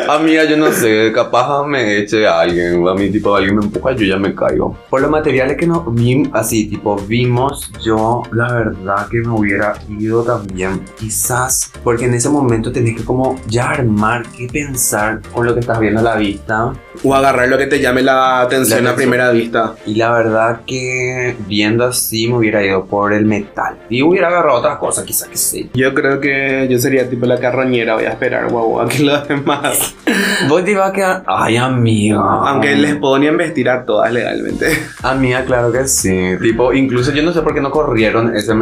Amiga, 0.09 0.43
yo 0.43 0.57
no 0.57 0.71
sé, 0.71 1.11
capaz 1.13 1.65
me 1.65 1.99
eche 1.99 2.27
a 2.27 2.41
alguien, 2.41 2.85
a 2.87 2.93
mí 2.93 3.09
tipo 3.09 3.35
alguien 3.35 3.55
me 3.55 3.65
empuja, 3.65 3.93
yo 3.93 4.05
ya 4.05 4.17
me 4.17 4.35
caigo. 4.35 4.77
Por 4.89 5.01
los 5.01 5.09
materiales 5.09 5.57
que 5.57 5.65
no 5.65 5.83
vi, 5.85 6.29
así 6.33 6.67
tipo 6.67 6.95
vimos, 6.95 7.71
yo 7.83 8.23
la 8.31 8.51
verdad 8.53 9.07
que 9.09 9.19
me 9.19 9.29
hubiera 9.29 9.73
ido 9.89 10.23
también, 10.23 10.83
quizás, 10.97 11.71
porque 11.83 12.05
en 12.05 12.13
ese 12.13 12.29
momento 12.29 12.71
tenés 12.71 12.97
que 12.97 13.05
como 13.05 13.39
ya 13.47 13.71
armar 13.71 14.23
qué 14.37 14.47
pensar 14.47 15.21
con 15.33 15.45
lo 15.45 15.53
que 15.53 15.61
estás 15.61 15.79
viendo 15.79 16.01
a 16.01 16.03
la 16.03 16.15
vista. 16.15 16.73
O 17.03 17.13
agarrar 17.13 17.49
lo 17.49 17.57
que 17.57 17.67
te 17.67 17.79
llame 17.79 18.01
la 18.01 18.41
atención 18.41 18.83
La 18.85 18.91
a 18.91 18.95
primera 18.95 19.31
vista. 19.31 19.75
Y 19.85 19.95
la 19.95 20.11
verdad 20.11 20.61
que 20.65 21.35
viendo 21.47 21.85
así 21.85 22.27
me 22.27 22.37
hubiera 22.37 22.63
ido 22.63 22.85
por 22.85 23.13
el 23.13 23.25
metal. 23.25 23.77
Y 23.89 24.01
hubiera 24.01 24.29
agarrado 24.29 24.59
otra 24.59 24.79
cosa, 24.79 25.03
quizá 25.03 25.27
que 25.27 25.37
sí. 25.37 25.69
Yo 25.73 25.93
creo 25.93 26.19
que 26.19 26.67
yo 26.69 26.79
sería 26.79 27.09
tipo 27.09 27.25
la 27.25 27.39
carroñera, 27.39 27.95
voy 27.95 28.05
a 28.05 28.11
esperar, 28.11 28.49
guau, 28.49 28.79
a 28.79 28.87
que 28.87 29.03
los 29.03 29.27
demás. 29.27 29.95
Vos 30.47 30.63
te 30.63 30.71
ibas 30.71 30.89
a 30.89 30.93
quedar. 30.93 31.23
Ay, 31.27 31.57
amiga. 31.57 32.19
Aunque 32.19 32.75
les 32.75 32.95
podrían 32.95 33.37
vestir 33.37 33.69
a 33.69 33.83
todas 33.85 34.11
legalmente. 34.11 34.67
Amiga, 35.03 35.43
claro 35.45 35.71
que 35.71 35.87
sí. 35.87 36.37
Tipo, 36.41 36.73
incluso 36.73 37.11
yo 37.11 37.23
no 37.23 37.33
sé 37.33 37.41
por 37.41 37.53
qué 37.53 37.61
no 37.61 37.71
corrieron 37.71 38.35
ese. 38.35 38.53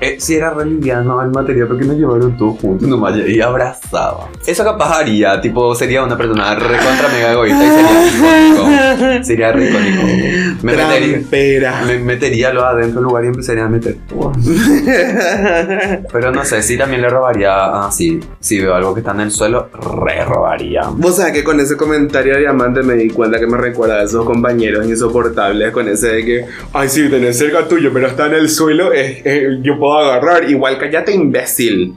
Eh, 0.00 0.16
si 0.18 0.34
era 0.34 0.50
re 0.50 0.66
liviano 0.66 1.22
el 1.22 1.30
material, 1.30 1.68
¿por 1.68 1.78
qué 1.78 1.84
no 1.84 1.94
llevaron 1.94 2.36
todos 2.36 2.58
juntos 2.60 2.88
nomás 2.88 3.16
y 3.16 3.40
abrazaba? 3.40 4.28
Eso 4.46 4.64
capaz 4.64 4.98
haría, 4.98 5.40
tipo, 5.40 5.74
sería 5.74 6.02
una 6.02 6.16
persona 6.16 6.54
recontra 6.54 7.08
mega 7.08 7.32
egoísta 7.32 7.64
y 7.64 7.70
sería 9.22 9.50
icónico. 9.50 10.02
Me 10.62 10.76
metería, 10.76 11.82
me 11.86 11.98
metería 11.98 12.52
lo 12.52 12.64
adentro 12.64 13.00
del 13.00 13.04
lugar 13.04 13.24
y 13.24 13.28
empezaría 13.28 13.64
a 13.64 13.68
meter 13.68 13.96
todo. 14.08 14.32
Pero 16.12 16.32
no 16.32 16.44
sé, 16.44 16.62
sí 16.62 16.76
también 16.76 17.02
le 17.02 17.08
robaría 17.08 17.86
así. 17.86 18.20
si 18.40 18.60
veo 18.60 18.74
algo 18.74 18.94
que 18.94 19.00
está 19.00 19.12
en 19.12 19.20
el 19.20 19.30
suelo, 19.30 19.68
re 19.72 20.24
robaría. 20.24 20.82
Vos 20.90 21.16
sabés 21.16 21.32
que 21.32 21.44
con 21.44 21.60
ese 21.60 21.76
comentario 21.76 22.34
de 22.34 22.40
diamante 22.40 22.82
me 22.82 22.94
di 22.94 23.10
cuenta 23.10 23.38
que 23.38 23.46
me 23.46 23.56
recuerda 23.56 23.96
a 23.96 24.02
esos 24.02 24.24
compañeros 24.24 24.86
insoportables 24.86 25.72
con 25.72 25.88
ese 25.88 26.08
de 26.08 26.24
que, 26.24 26.46
ay, 26.72 26.88
sí, 26.88 27.08
tenés 27.08 27.38
cerca 27.38 27.66
tuyo, 27.68 27.90
pero 27.92 28.08
está 28.08 28.26
en 28.26 28.34
el 28.34 28.48
suelo, 28.48 28.90
yo 29.62 29.78
puedo 29.78 29.98
agarrar. 29.98 30.48
Igual, 30.50 30.78
cállate, 30.78 31.12
imbécil. 31.12 31.94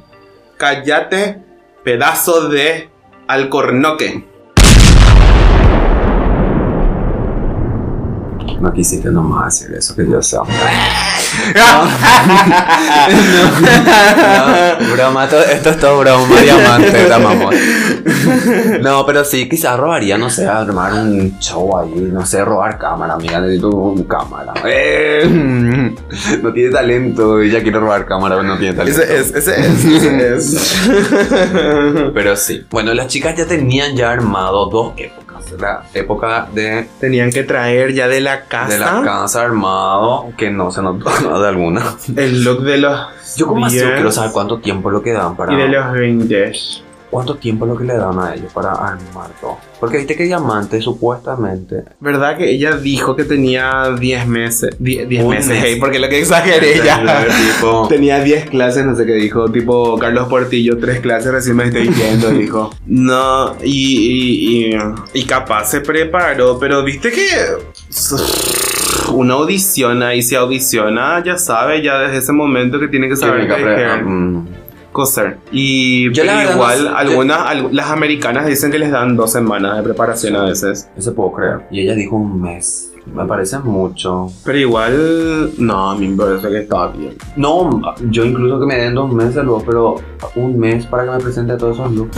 Cállate, 0.57 1.37
pedazo 1.83 2.49
de 2.49 2.89
alcornoque. 3.27 4.30
No 8.61 8.71
quisiste 8.71 9.09
nomás 9.09 9.59
decir 9.59 9.75
eso, 9.75 9.95
que 9.95 10.07
yo 10.07 10.21
sé. 10.21 10.37
No, 14.79 14.93
broma, 14.93 15.27
to- 15.27 15.39
esto 15.43 15.69
es 15.71 15.77
todo 15.79 15.99
broma, 15.99 16.39
diamante, 16.41 16.91
te 16.91 17.13
amamos. 17.13 17.55
No, 18.81 19.05
pero 19.05 19.23
sí, 19.23 19.47
quizás 19.49 19.77
robaría, 19.79 20.17
no 20.17 20.29
sé, 20.29 20.45
armar 20.47 20.93
un 20.93 21.37
show 21.39 21.77
ahí, 21.77 22.09
no 22.11 22.25
sé, 22.25 22.43
robar 22.43 22.77
cámara, 22.77 23.13
amiga, 23.15 23.39
necesito 23.39 23.69
un 23.69 24.03
cámara. 24.03 24.53
Eh, 24.65 25.23
no 26.41 26.53
tiene 26.53 26.69
talento, 26.71 27.39
ella 27.41 27.61
quiere 27.61 27.79
robar 27.79 28.05
cámara, 28.05 28.35
pero 28.35 28.47
no 28.47 28.57
tiene 28.57 28.75
talento. 28.75 29.01
Ese 29.01 29.19
es, 29.19 29.33
ese 29.35 29.59
es, 29.61 29.85
ese 29.85 30.35
es. 30.35 30.81
Pero 32.13 32.35
sí. 32.35 32.65
Bueno, 32.69 32.93
las 32.93 33.07
chicas 33.07 33.35
ya 33.37 33.45
tenían 33.45 33.95
ya 33.95 34.11
armado 34.11 34.65
dos 34.69 34.93
épocas. 34.97 35.20
La 35.59 35.83
época 35.93 36.47
de, 36.53 36.87
Tenían 36.99 37.31
que 37.31 37.43
traer 37.43 37.93
ya 37.93 38.07
de 38.07 38.21
la 38.21 38.45
casa 38.45 38.73
de 38.73 38.79
la 38.79 39.01
casa 39.03 39.41
armado, 39.41 40.33
que 40.37 40.49
no 40.49 40.71
se 40.71 40.81
notó 40.81 41.09
nada 41.23 41.41
de 41.41 41.47
alguna. 41.49 41.83
el 42.15 42.43
look 42.43 42.63
de 42.63 42.77
los. 42.77 42.99
Yo 43.37 43.47
como 43.47 43.65
así 43.65 43.77
10 43.77 43.93
quiero 43.93 44.11
saber 44.11 44.31
cuánto 44.31 44.59
tiempo 44.59 44.89
lo 44.89 45.01
que 45.01 45.13
dan 45.13 45.37
para... 45.37 45.53
Y 45.53 45.55
de 45.55 45.67
los 45.69 45.91
20. 45.93 46.51
¿Cuánto 47.11 47.35
tiempo 47.35 47.65
es 47.65 47.71
lo 47.73 47.77
que 47.77 47.83
le 47.83 47.95
dan 47.97 48.17
a 48.17 48.33
ellos 48.33 48.51
para 48.53 48.71
armar 48.71 49.29
todo? 49.41 49.57
Porque 49.81 49.97
viste 49.97 50.15
que 50.15 50.23
Diamante 50.23 50.79
supuestamente... 50.79 51.83
¿Verdad 51.99 52.37
que 52.37 52.49
ella 52.49 52.77
dijo 52.77 53.17
que 53.17 53.25
tenía 53.25 53.93
10 53.99 54.27
meses? 54.27 54.69
10 54.79 55.09
10 55.09 55.23
Un 55.25 55.29
meses, 55.31 55.47
mes. 55.49 55.61
hey, 55.61 55.77
porque 55.77 55.99
lo 55.99 56.07
que 56.07 56.19
exageré 56.19 56.77
ella. 56.77 57.25
tipo, 57.57 57.87
Tenía 57.89 58.21
10 58.23 58.49
clases, 58.49 58.85
no 58.85 58.95
sé 58.95 59.05
qué 59.05 59.13
dijo. 59.15 59.51
Tipo, 59.51 59.99
Carlos 59.99 60.29
Portillo, 60.29 60.77
3 60.79 61.01
clases, 61.01 61.33
recién 61.33 61.57
me 61.57 61.65
estoy 61.65 61.89
yendo, 61.93 62.29
dijo. 62.31 62.73
No, 62.85 63.57
y, 63.61 64.69
y, 64.69 64.75
y, 64.75 64.79
y 65.13 65.23
capaz 65.25 65.65
se 65.71 65.81
preparó, 65.81 66.57
pero 66.59 66.81
viste 66.81 67.11
que. 67.11 67.27
Una 69.13 69.33
audiciona 69.33 70.15
y 70.15 70.21
si 70.21 70.35
audiciona, 70.35 71.21
ya 71.23 71.37
sabe, 71.37 71.81
ya 71.83 71.99
desde 71.99 72.17
ese 72.19 72.31
momento 72.31 72.79
que 72.79 72.87
tiene 72.87 73.09
que 73.09 73.17
saber 73.17 73.45
que 73.47 73.53
coser. 74.91 75.37
Y 75.51 76.05
Yo 76.13 76.23
pero 76.23 76.35
verdad 76.37 76.49
no 76.49 76.55
igual, 76.55 76.77
sé, 76.77 76.83
yo- 76.83 76.95
algunas, 76.95 77.39
al- 77.41 77.75
las 77.75 77.89
americanas 77.89 78.45
dicen 78.45 78.71
que 78.71 78.79
les 78.79 78.91
dan 78.91 79.15
dos 79.15 79.31
semanas 79.31 79.77
de 79.77 79.83
preparación 79.83 80.35
a 80.35 80.43
veces. 80.45 80.89
Eso 80.97 81.13
puedo 81.15 81.31
creer. 81.33 81.61
Y 81.71 81.81
ella 81.81 81.95
dijo 81.95 82.15
un 82.15 82.41
mes. 82.41 82.87
Me 83.15 83.25
parece 83.25 83.57
mucho. 83.59 84.27
Pero 84.45 84.57
igual, 84.59 85.51
no, 85.57 85.89
a 85.91 85.95
mí 85.97 86.07
me 86.07 86.15
parece 86.17 86.49
que 86.49 86.59
está 86.59 86.87
bien. 86.89 87.15
No, 87.35 87.81
yo 88.11 88.23
incluso 88.25 88.59
que 88.59 88.65
me 88.67 88.75
den 88.77 88.93
dos 88.93 89.11
meses 89.11 89.43
luego, 89.43 89.63
pero 89.65 89.95
un 90.35 90.59
mes 90.59 90.85
para 90.85 91.05
que 91.05 91.09
me 91.11 91.17
presente 91.19 91.57
todos 91.57 91.79
esos 91.79 91.91
looks. 91.93 92.17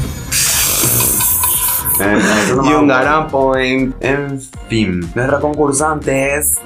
Eh, 2.01 2.17
no 2.55 2.63
got 2.81 2.91
acuerdo. 2.91 3.09
a 3.11 3.27
point. 3.27 3.95
En 4.01 4.41
fin, 4.67 4.99
nuestra 5.15 5.39
concursante 5.39 6.35
es 6.35 6.57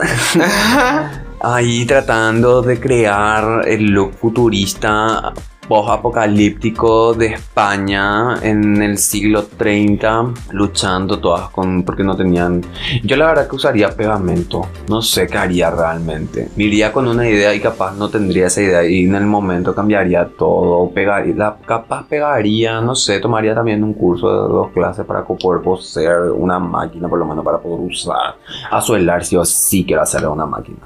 ahí 1.42 1.86
tratando 1.86 2.62
de 2.62 2.80
crear 2.80 3.68
el 3.68 3.88
look 3.88 4.14
futurista 4.14 5.34
post-apocalíptico 5.68 7.14
de 7.14 7.28
España 7.28 8.36
en 8.42 8.82
el 8.82 8.98
siglo 8.98 9.44
30, 9.46 10.26
luchando 10.52 11.20
todas 11.20 11.50
con 11.50 11.84
porque 11.84 12.04
no 12.04 12.16
tenían. 12.16 12.62
Yo 13.04 13.16
la 13.18 13.28
verdad 13.28 13.48
que 13.48 13.56
usaría 13.56 13.90
pegamento, 13.90 14.68
no 14.90 15.02
sé 15.02 15.28
qué 15.28 15.38
haría 15.38 15.70
realmente. 15.70 16.50
Me 16.56 16.66
iría 16.66 16.92
con 16.92 17.08
una 17.08 17.28
idea 17.30 17.54
y 17.54 17.60
capaz 17.60 17.94
no 17.96 18.10
tendría 18.10 18.48
esa 18.48 18.62
idea 18.62 18.86
y 18.86 19.06
en 19.06 19.16
el 19.16 19.26
momento 19.26 19.74
cambiaría 19.76 20.28
todo, 20.38 20.90
pegaría, 20.92 21.36
la- 21.36 21.58
capaz 21.66 22.08
pegaría, 22.08 22.82
no 22.82 22.96
sé, 22.96 23.20
tomaría 23.20 23.54
también 23.56 23.84
un 23.84 23.94
curso 23.94 24.28
de 24.30 24.54
dos 24.54 24.72
clases 24.72 25.06
para 25.06 25.24
poder 25.26 25.62
poseer 25.62 26.32
una 26.32 26.60
máquina 26.60 27.08
por 27.08 27.20
lo 27.20 27.26
menos 27.26 27.44
para 27.44 27.60
poder 27.60 27.80
usar. 27.82 28.36
A 28.72 28.82
suelar 28.82 29.24
si 29.24 29.36
o 29.36 29.46
sí 29.46 29.86
quiero 29.86 30.02
hacer 30.02 30.26
una 30.28 30.46
máquina. 30.46 30.78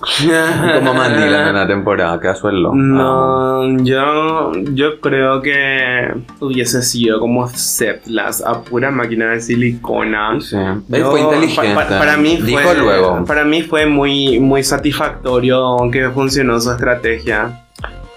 Como 0.78 0.94
Mandila 0.94 1.48
en 1.48 1.54
la 1.54 1.66
temporada 1.66 2.20
que 2.20 2.28
a 2.28 2.34
suelo. 2.34 2.70
Ah. 2.72 2.74
No, 2.76 3.78
yo, 3.84 4.52
yo 4.72 5.00
creo 5.00 5.40
que 5.42 6.14
hubiese 6.40 6.82
sido 6.82 7.20
como 7.20 7.48
Seplas 7.48 8.42
a 8.44 8.62
pura 8.62 8.90
máquina 8.90 9.30
de 9.30 9.40
silicona. 9.40 10.38
Sí. 10.40 10.56
Yo- 10.88 11.10
fue 11.10 11.20
inteligente. 11.20 11.74
pa- 11.74 11.88
pa- 11.88 11.98
para 11.98 12.16
mí 12.16 12.36
Dijo 12.42 12.60
fue, 12.60 12.76
luego. 12.76 13.24
Para 13.24 13.44
mí 13.44 13.62
fue 13.62 13.86
muy, 13.86 14.38
muy 14.40 14.62
satisfactorio 14.62 15.76
que 15.92 16.08
funcionó 16.10 16.60
su 16.60 16.70
estrategia. 16.72 17.60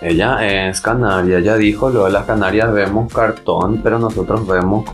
Ella 0.01 0.67
es 0.69 0.79
canaria. 0.81 1.39
Ella 1.39 1.55
dijo 1.57 1.89
luego 1.89 2.07
las 2.10 2.25
canarias 2.25 2.72
vemos 2.72 3.12
cartón, 3.12 3.81
pero 3.84 3.98
nosotros 4.00 4.46
vemos 4.48 4.86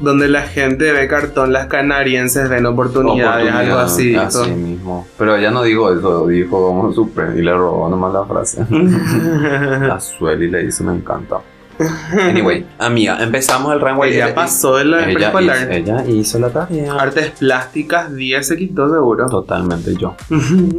Donde 0.00 0.28
la 0.28 0.42
gente 0.42 0.92
ve 0.92 1.08
cartón, 1.08 1.52
las 1.52 1.66
canarienses 1.66 2.48
ven 2.48 2.66
oportunidades, 2.66 3.48
oportunidad, 3.48 3.60
algo 3.60 3.78
así. 3.78 4.14
Así 4.14 4.50
mismo. 4.50 5.06
Pero 5.18 5.36
ella 5.36 5.50
no 5.50 5.62
dijo 5.62 5.92
eso, 5.92 6.26
dijo 6.26 6.68
como 6.68 6.92
super 6.92 7.36
y 7.36 7.42
le 7.42 7.52
robó 7.54 7.88
nomás 7.88 8.12
la 8.12 8.24
frase. 8.24 8.66
A 9.90 10.00
Sueli 10.00 10.50
le 10.50 10.64
dice 10.64 10.84
me 10.84 10.94
encanta. 10.94 11.40
Anyway, 12.18 12.66
amiga, 12.78 13.18
empezamos 13.22 13.72
el 13.72 13.80
rango 13.80 14.04
Ella 14.04 14.34
pasó 14.34 14.76
de 14.76 14.84
la 14.84 15.04
ella, 15.04 15.14
preescolar. 15.32 15.56
hizo, 15.62 15.70
ella 15.72 16.04
hizo 16.06 16.38
la 16.38 16.50
tarea. 16.50 16.94
Artes 16.94 17.30
plásticas, 17.38 18.14
10 18.14 18.46
se 18.46 18.56
quitó 18.56 18.88
seguro. 18.92 19.26
Totalmente 19.28 19.94
yo. 19.96 20.14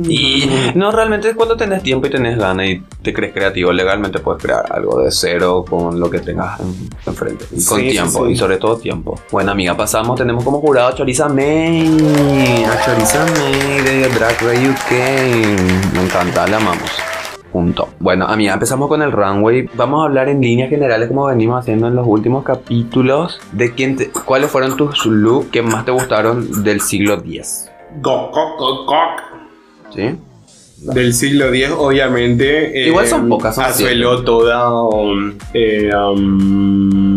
Y 0.09 0.49
no, 0.75 0.91
realmente 0.91 1.29
es 1.29 1.35
cuando 1.35 1.57
tenés 1.57 1.83
tiempo 1.83 2.07
y 2.07 2.09
tenés 2.09 2.37
ganas 2.37 2.67
y 2.67 2.83
te 3.01 3.13
crees 3.13 3.33
creativo, 3.33 3.71
legalmente 3.71 4.19
puedes 4.19 4.41
crear 4.41 4.65
algo 4.71 4.99
de 5.01 5.11
cero 5.11 5.65
con 5.69 5.99
lo 5.99 6.09
que 6.09 6.19
tengas 6.19 6.59
en- 6.59 6.89
enfrente. 7.05 7.45
Y 7.51 7.63
con 7.65 7.79
sí, 7.79 7.89
tiempo, 7.89 8.25
sí. 8.25 8.31
y 8.31 8.35
sobre 8.35 8.57
todo 8.57 8.77
tiempo. 8.77 9.19
Bueno, 9.31 9.51
amiga, 9.51 9.75
pasamos, 9.75 10.17
tenemos 10.17 10.43
como 10.43 10.59
jurado 10.61 10.89
a 10.89 10.95
Choriza 10.95 11.27
May. 11.29 11.87
A 12.65 12.85
Choriza 12.85 13.25
May 13.25 13.81
de 13.81 14.09
Drag 14.09 14.35
Race 14.41 14.69
UK. 14.69 15.93
Me 15.93 16.03
encanta, 16.03 16.47
la 16.47 16.57
amamos. 16.57 16.89
Punto. 17.57 17.89
Bueno, 17.99 18.27
amiga, 18.27 18.53
empezamos 18.53 18.87
con 18.87 19.01
el 19.01 19.11
runway. 19.11 19.67
Vamos 19.73 20.01
a 20.03 20.05
hablar 20.05 20.29
en 20.29 20.41
líneas 20.41 20.69
generales, 20.69 21.07
como 21.07 21.25
venimos 21.25 21.59
haciendo 21.59 21.87
en 21.87 21.95
los 21.95 22.05
últimos 22.07 22.43
capítulos, 22.43 23.39
de 23.51 23.73
quién 23.73 23.95
te- 23.95 24.11
cuáles 24.11 24.51
fueron 24.51 24.77
tus 24.77 25.07
looks 25.07 25.47
que 25.49 25.63
más 25.63 25.83
te 25.83 25.89
gustaron 25.89 26.63
del 26.63 26.81
siglo 26.81 27.15
X. 27.15 27.67
Goc, 27.99 28.31
goc, 28.31 28.59
goc, 28.59 28.85
goc. 28.87 29.95
¿Sí? 29.95 30.15
Del 30.93 31.15
siglo 31.15 31.45
X, 31.47 31.69
obviamente. 31.75 32.83
eh, 32.83 32.89
Igual 32.89 33.07
son 33.07 33.27
pocas, 33.27 33.55
son 33.55 33.65
Azueló 33.65 34.23
toda. 34.23 34.71
um, 34.79 35.33
eh, 35.55 35.89
um, 35.95 37.16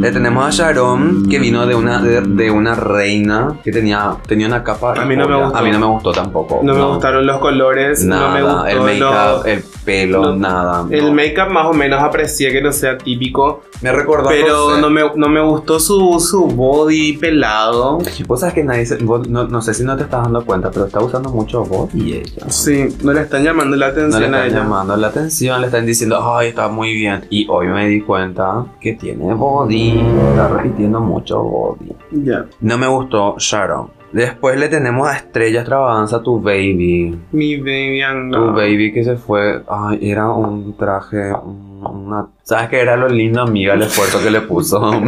Le 0.00 0.12
tenemos 0.12 0.44
a 0.46 0.50
Sharon, 0.50 1.28
que 1.28 1.38
vino 1.38 1.66
de 1.66 1.74
una, 1.74 2.00
de, 2.00 2.20
de 2.22 2.50
una 2.50 2.74
reina 2.74 3.56
que 3.62 3.70
tenía, 3.70 4.16
tenía 4.26 4.46
una 4.46 4.62
capa. 4.64 4.94
A 4.94 5.04
mí 5.04 5.14
no 5.16 5.28
me 5.28 5.36
gustó. 5.36 5.56
A 5.58 5.62
mí 5.62 5.70
no 5.70 5.78
me 5.78 5.86
gustó 5.86 6.12
tampoco. 6.12 6.60
No 6.62 6.74
me 6.74 6.82
gustaron 6.84 7.26
los 7.26 7.38
colores, 7.38 8.04
Nada, 8.04 8.28
no 8.28 8.34
me 8.34 8.42
gustó 8.42 8.66
el 8.66 8.80
make-up, 8.80 9.46
el 9.46 9.64
pelo, 9.84 10.22
no. 10.22 10.36
nada. 10.36 10.86
El 10.90 11.06
no. 11.06 11.12
make-up 11.12 11.50
más 11.50 11.66
o 11.66 11.72
menos 11.74 12.00
aprecié 12.02 12.50
que 12.52 12.62
no 12.62 12.72
sea 12.72 12.96
típico, 12.98 13.62
me 13.82 13.92
recordó 13.92 14.28
pero 14.28 14.76
no 14.78 14.90
me, 14.90 15.02
no 15.16 15.28
me 15.28 15.40
gustó 15.42 15.78
su, 15.80 16.18
su 16.20 16.46
body 16.46 17.14
pelado. 17.18 17.98
Vos 18.26 18.40
sabes 18.40 18.54
que 18.54 18.64
nadie 18.64 18.86
se- 18.86 18.96
vos- 19.04 19.28
no, 19.28 19.48
no 19.48 19.60
sé 19.62 19.74
si 19.74 19.84
no 19.84 19.96
te 19.96 20.04
estás 20.04 20.22
dando 20.24 20.44
cuenta, 20.44 20.70
pero 20.70 20.86
está 20.86 21.00
usando 21.00 21.30
mucho 21.30 21.64
body 21.64 22.14
ella. 22.14 22.46
Sí, 22.48 22.88
no 23.02 23.12
le 23.12 23.22
están 23.22 23.42
llamando 23.44 23.76
la 23.76 23.88
No 23.88 23.94
le 23.94 24.00
atención 24.00 24.22
a 24.34 24.36
están 24.38 24.50
ella. 24.50 24.58
llamando 24.64 24.96
la 24.96 25.06
atención, 25.08 25.60
le 25.60 25.66
están 25.66 25.84
diciendo, 25.86 26.20
ay, 26.36 26.48
está 26.48 26.68
muy 26.68 26.92
bien. 26.94 27.26
Y 27.30 27.46
hoy 27.48 27.66
me 27.68 27.86
di 27.88 28.00
cuenta 28.02 28.64
que 28.80 28.94
tiene 28.94 29.32
body. 29.34 29.89
Está 29.98 30.48
repitiendo 30.48 31.00
mucho 31.00 31.42
body. 31.42 31.92
Ya. 32.12 32.46
No 32.60 32.78
me 32.78 32.86
gustó 32.86 33.36
Sharon. 33.38 33.90
Después 34.12 34.58
le 34.58 34.68
tenemos 34.68 35.08
a 35.08 35.16
Estrella 35.16 35.60
Extravaganza, 35.60 36.20
tu 36.20 36.40
baby. 36.40 37.16
Mi 37.30 37.56
baby 37.58 38.02
Anga. 38.02 38.38
Tu 38.38 38.46
baby 38.52 38.92
que 38.92 39.04
se 39.04 39.16
fue. 39.16 39.62
Ay, 39.68 39.98
era 40.02 40.28
un 40.30 40.76
traje. 40.76 41.32
Una... 41.32 42.26
¿Sabes 42.42 42.68
qué 42.68 42.80
era 42.80 42.96
lo 42.96 43.08
lindo, 43.08 43.42
amiga? 43.42 43.74
El 43.74 43.82
esfuerzo 43.82 44.20
que 44.22 44.30
le 44.30 44.40
puso. 44.40 44.80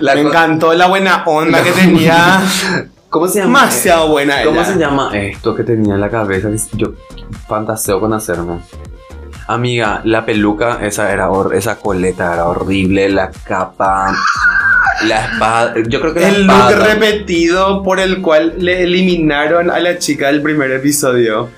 La 0.00 0.14
Me 0.14 0.22
encantó 0.22 0.72
la 0.72 0.88
buena 0.88 1.22
onda 1.26 1.62
que 1.62 1.72
tenía. 1.72 2.40
¿Cómo 3.10 3.28
se 3.28 3.40
llama? 3.40 3.60
Demasiado 3.60 4.08
buena 4.08 4.42
¿Cómo 4.42 4.60
ella. 4.60 4.72
se 4.72 4.78
llama 4.78 5.10
esto 5.16 5.54
que 5.54 5.62
tenía 5.62 5.94
en 5.94 6.00
la 6.00 6.10
cabeza? 6.10 6.50
Yo 6.72 6.88
fantaseo 7.46 8.00
con 8.00 8.12
hacerme. 8.12 8.58
Amiga, 9.48 10.00
la 10.04 10.24
peluca, 10.26 10.78
esa 10.82 11.12
era 11.12 11.28
hor- 11.30 11.54
esa 11.54 11.76
coleta 11.76 12.34
era 12.34 12.46
horrible, 12.46 13.08
la 13.08 13.30
capa, 13.30 14.12
la 15.06 15.24
espada. 15.26 15.74
Yo 15.86 16.00
creo 16.00 16.14
que 16.14 16.20
la 16.20 16.28
El 16.28 16.46
look 16.46 16.72
repetido 16.84 17.82
por 17.84 18.00
el 18.00 18.22
cual 18.22 18.54
le 18.58 18.82
eliminaron 18.82 19.70
a 19.70 19.78
la 19.78 19.98
chica 19.98 20.26
del 20.28 20.42
primer 20.42 20.72
episodio. 20.72 21.48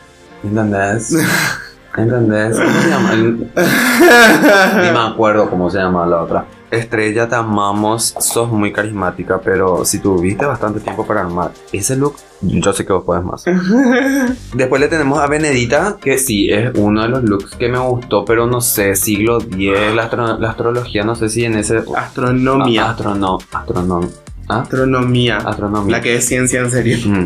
¿Entendés? 0.45 1.15
¿Entendés? 1.97 2.57
¿Cómo 2.61 2.81
se 2.83 2.89
llama? 2.91 3.15
Ni 4.85 4.91
me 4.91 4.99
acuerdo 5.15 5.49
cómo 5.49 5.71
se 5.71 5.79
llama 5.79 6.07
la 6.07 6.23
otra. 6.23 6.45
Estrella, 6.71 7.29
te 7.29 7.35
amamos, 7.35 8.15
sos 8.21 8.51
muy 8.51 8.73
carismática, 8.73 9.41
pero 9.43 9.85
si 9.85 10.01
tuviste 10.01 10.45
bastante 10.45 10.81
tiempo 10.81 11.07
para 11.07 11.21
armar 11.23 11.51
ese 11.73 11.97
look, 11.97 12.17
yo 12.43 12.73
sé 12.73 12.85
que 12.85 12.93
vos 12.93 13.05
podés 13.05 13.25
más. 13.25 13.45
Después 14.55 14.81
le 14.81 14.89
tenemos 14.89 15.19
a 15.19 15.27
Benedita, 15.27 15.97
que 16.01 16.19
sí, 16.19 16.51
es 16.51 16.71
uno 16.77 17.03
de 17.03 17.09
los 17.09 17.23
looks 17.25 17.55
que 17.57 17.69
me 17.69 17.79
gustó, 17.79 18.25
pero 18.25 18.47
no 18.47 18.61
sé, 18.61 18.95
siglo 18.97 19.39
X, 19.41 19.71
la, 19.95 20.05
astro- 20.05 20.39
la 20.39 20.51
astrología, 20.51 21.05
no 21.05 21.15
sé 21.15 21.29
si 21.29 21.45
en 21.45 21.57
ese... 21.57 21.83
Astronomía. 21.97 22.91
Astrono, 22.91 23.39
astronom, 23.53 24.09
¿ah? 24.49 24.61
Astronomía. 24.61 25.39
Astronomía. 25.39 25.97
La 25.97 26.03
que 26.03 26.17
es 26.17 26.25
ciencia 26.27 26.61
en 26.61 26.71
serio. 26.71 26.99
Mm. 27.07 27.25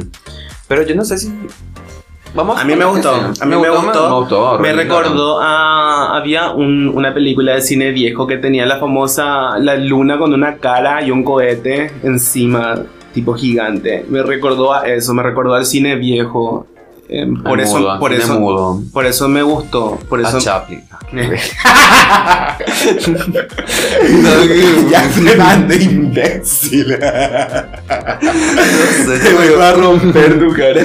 Pero 0.68 0.82
yo 0.82 0.94
no 0.94 1.04
sé 1.04 1.18
si... 1.18 1.32
Vamos 2.34 2.58
A 2.58 2.64
mí 2.64 2.74
me 2.74 2.84
gustó, 2.86 3.10
a 3.14 3.44
mí 3.44 3.56
me 3.56 3.68
gustó. 3.68 4.08
Me, 4.08 4.14
gustó, 4.20 4.58
Me 4.58 4.70
horrible. 4.70 4.72
recordó 4.84 5.40
a. 5.40 6.16
Había 6.16 6.52
un- 6.52 6.88
una 6.88 7.12
película 7.12 7.54
de 7.54 7.60
cine 7.60 7.90
viejo 7.90 8.26
que 8.26 8.38
tenía 8.38 8.64
la 8.64 8.78
famosa. 8.78 9.58
La 9.58 9.76
luna 9.76 10.18
con 10.18 10.32
una 10.32 10.56
cara 10.56 11.02
y 11.02 11.10
un 11.10 11.24
cohete 11.24 11.90
encima, 12.02 12.74
tipo 13.12 13.34
gigante. 13.34 14.06
Me 14.08 14.22
recordó 14.22 14.72
a 14.72 14.86
eso, 14.88 15.12
me 15.12 15.22
recordó 15.22 15.54
al 15.54 15.66
cine 15.66 15.96
viejo. 15.96 16.66
Eh, 17.14 17.26
por 17.44 17.60
eso, 17.60 17.98
por 18.00 18.10
eso, 18.14 18.40
mudo. 18.40 18.80
por 18.90 19.04
eso 19.04 19.28
me 19.28 19.42
gustó. 19.42 19.98
Por 20.08 20.24
A 20.24 20.28
eso. 20.30 20.40
Chaplin. 20.40 20.80
ya 24.90 25.02
grande 25.34 25.76
imbécil. 25.76 26.86
Te 26.86 26.96
voy 29.34 29.52
a 29.60 29.72
romper 29.74 30.38
tu 30.38 30.52
cara. 30.54 30.80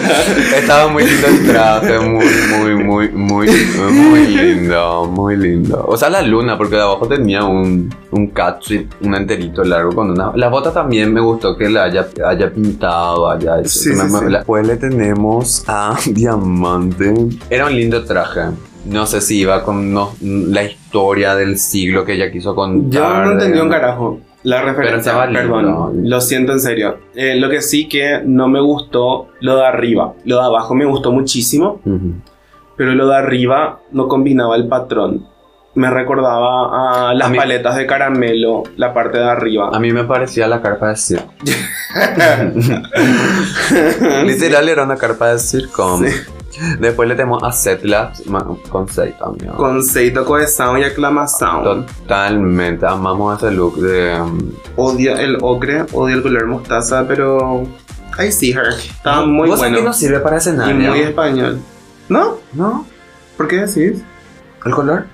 Estaba 0.57 0.87
muy 0.91 1.03
lindo 1.05 1.27
el 1.27 1.47
traje, 1.47 1.99
muy, 1.99 2.25
muy, 2.49 2.75
muy, 2.77 3.09
muy, 3.09 3.47
muy 3.91 4.27
lindo, 4.27 5.05
muy 5.05 5.35
lindo. 5.37 5.85
O 5.87 5.95
sea, 5.97 6.09
la 6.09 6.21
luna, 6.21 6.57
porque 6.57 6.75
de 6.75 6.81
abajo 6.81 7.07
tenía 7.07 7.43
un, 7.45 7.93
un 8.11 8.27
catsuit, 8.27 8.91
un 9.01 9.15
enterito 9.15 9.63
largo 9.63 9.93
con 9.93 10.11
una... 10.11 10.31
La 10.35 10.49
bota 10.49 10.73
también 10.73 11.13
me 11.13 11.21
gustó 11.21 11.55
que 11.57 11.69
la 11.69 11.83
haya, 11.85 12.07
haya 12.25 12.51
pintado, 12.51 13.29
haya 13.29 13.59
hecho. 13.59 13.69
Sí, 13.69 13.89
que 13.91 13.95
sí, 13.95 14.01
me- 14.03 14.09
sí. 14.19 14.25
Después 14.29 14.67
le 14.67 14.75
tenemos 14.77 15.63
a 15.67 15.95
Diamante. 16.17 17.13
Era 17.49 17.65
un 17.67 17.75
lindo 17.75 18.03
traje. 18.03 18.41
No 18.85 19.05
sé 19.05 19.21
si 19.21 19.39
iba 19.39 19.63
con 19.63 19.93
no- 19.93 20.13
la 20.21 20.63
historia 20.63 21.35
del 21.35 21.57
siglo 21.57 22.03
que 22.05 22.13
ella 22.13 22.31
quiso 22.31 22.55
contar. 22.55 22.89
Yo 22.91 23.23
no 23.25 23.31
entendí 23.33 23.59
un 23.59 23.69
carajo. 23.69 24.19
La 24.43 24.61
referencia, 24.61 25.25
lindo. 25.25 25.39
perdón, 25.41 26.09
lo 26.09 26.21
siento 26.21 26.53
en 26.53 26.59
serio. 26.61 26.97
Eh, 27.15 27.35
lo 27.37 27.49
que 27.49 27.61
sí 27.61 27.89
que 27.89 28.21
no 28.23 28.47
me 28.47 28.61
gustó, 28.61 29.27
lo 29.41 29.57
de 29.57 29.65
arriba. 29.65 30.13
Lo 30.23 30.37
de 30.39 30.45
abajo 30.45 30.73
me 30.73 30.85
gustó 30.85 31.11
muchísimo, 31.11 31.81
pero 32.77 32.93
lo 32.93 33.07
de 33.07 33.15
arriba 33.17 33.79
no 33.91 34.07
combinaba 34.07 34.55
el 34.55 34.67
patrón. 34.67 35.25
Me 35.77 35.91
recordaba 35.91 37.09
a 37.09 37.13
las 37.13 37.27
A 37.27 37.29
mí- 37.29 37.37
paletas 37.37 37.75
de 37.75 37.85
caramelo, 37.85 38.63
la 38.77 38.95
parte 38.95 39.19
de 39.19 39.29
arriba. 39.29 39.69
A 39.71 39.79
mí 39.79 39.91
me 39.93 40.05
parecía 40.05 40.47
la 40.47 40.59
carpa 40.59 40.87
de 40.89 40.95
circo. 40.95 41.31
Literal 44.25 44.69
era 44.69 44.83
una 44.83 44.95
carpa 44.95 45.33
de 45.33 45.39
circo. 45.39 45.99
Sí. 45.99 46.05
Después 46.79 47.07
le 47.07 47.13
tenemos 47.15 47.43
a 47.43 47.51
Setla 47.51 48.11
con 48.69 48.87
Sei 48.87 49.13
también. 49.19 49.51
Con 49.53 49.83
seito, 49.83 50.25
cohesión 50.25 50.79
y 50.79 50.83
aclamación. 50.85 51.85
Totalmente, 51.85 52.87
amamos 52.87 53.37
ese 53.37 53.51
look 53.51 53.79
de... 53.79 54.19
um, 54.19 54.39
Odio 54.77 55.15
el 55.15 55.37
ocre, 55.41 55.85
odio 55.93 56.15
el 56.15 56.23
color 56.23 56.47
mostaza, 56.47 57.05
pero... 57.07 57.67
I 58.17 58.31
see 58.31 58.51
her. 58.51 58.69
Está 58.69 59.21
muy 59.25 59.47
¿Vos 59.47 59.59
bueno. 59.59 59.77
que 59.77 59.83
no 59.83 59.93
sirve 59.93 60.19
para 60.21 60.37
y 60.37 60.39
escenario? 60.39 60.89
muy 60.89 61.01
español. 61.01 61.59
¿No? 62.09 62.37
¿No? 62.53 62.87
¿Por 63.37 63.47
qué 63.47 63.57
decís? 63.67 64.01
¿El 64.65 64.71
color? 64.71 65.05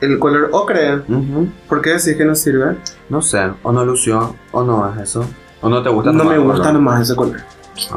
El 0.00 0.18
color 0.18 0.48
ocre. 0.52 0.96
Ujú. 1.08 1.48
¿Por 1.68 1.82
qué 1.82 1.90
decís 1.90 2.16
que 2.16 2.24
no 2.24 2.34
sirve? 2.34 2.76
No 3.08 3.20
sé, 3.22 3.40
o 3.62 3.72
no 3.72 3.84
lució, 3.84 4.34
o 4.52 4.62
no 4.62 4.90
es 4.94 5.00
eso. 5.02 5.26
O 5.60 5.68
no 5.68 5.82
te 5.82 5.90
gusta 5.90 6.10
No 6.12 6.24
me 6.24 6.38
gusta 6.38 6.58
color. 6.58 6.72
nomás 6.74 7.02
ese 7.02 7.14
color. 7.14 7.36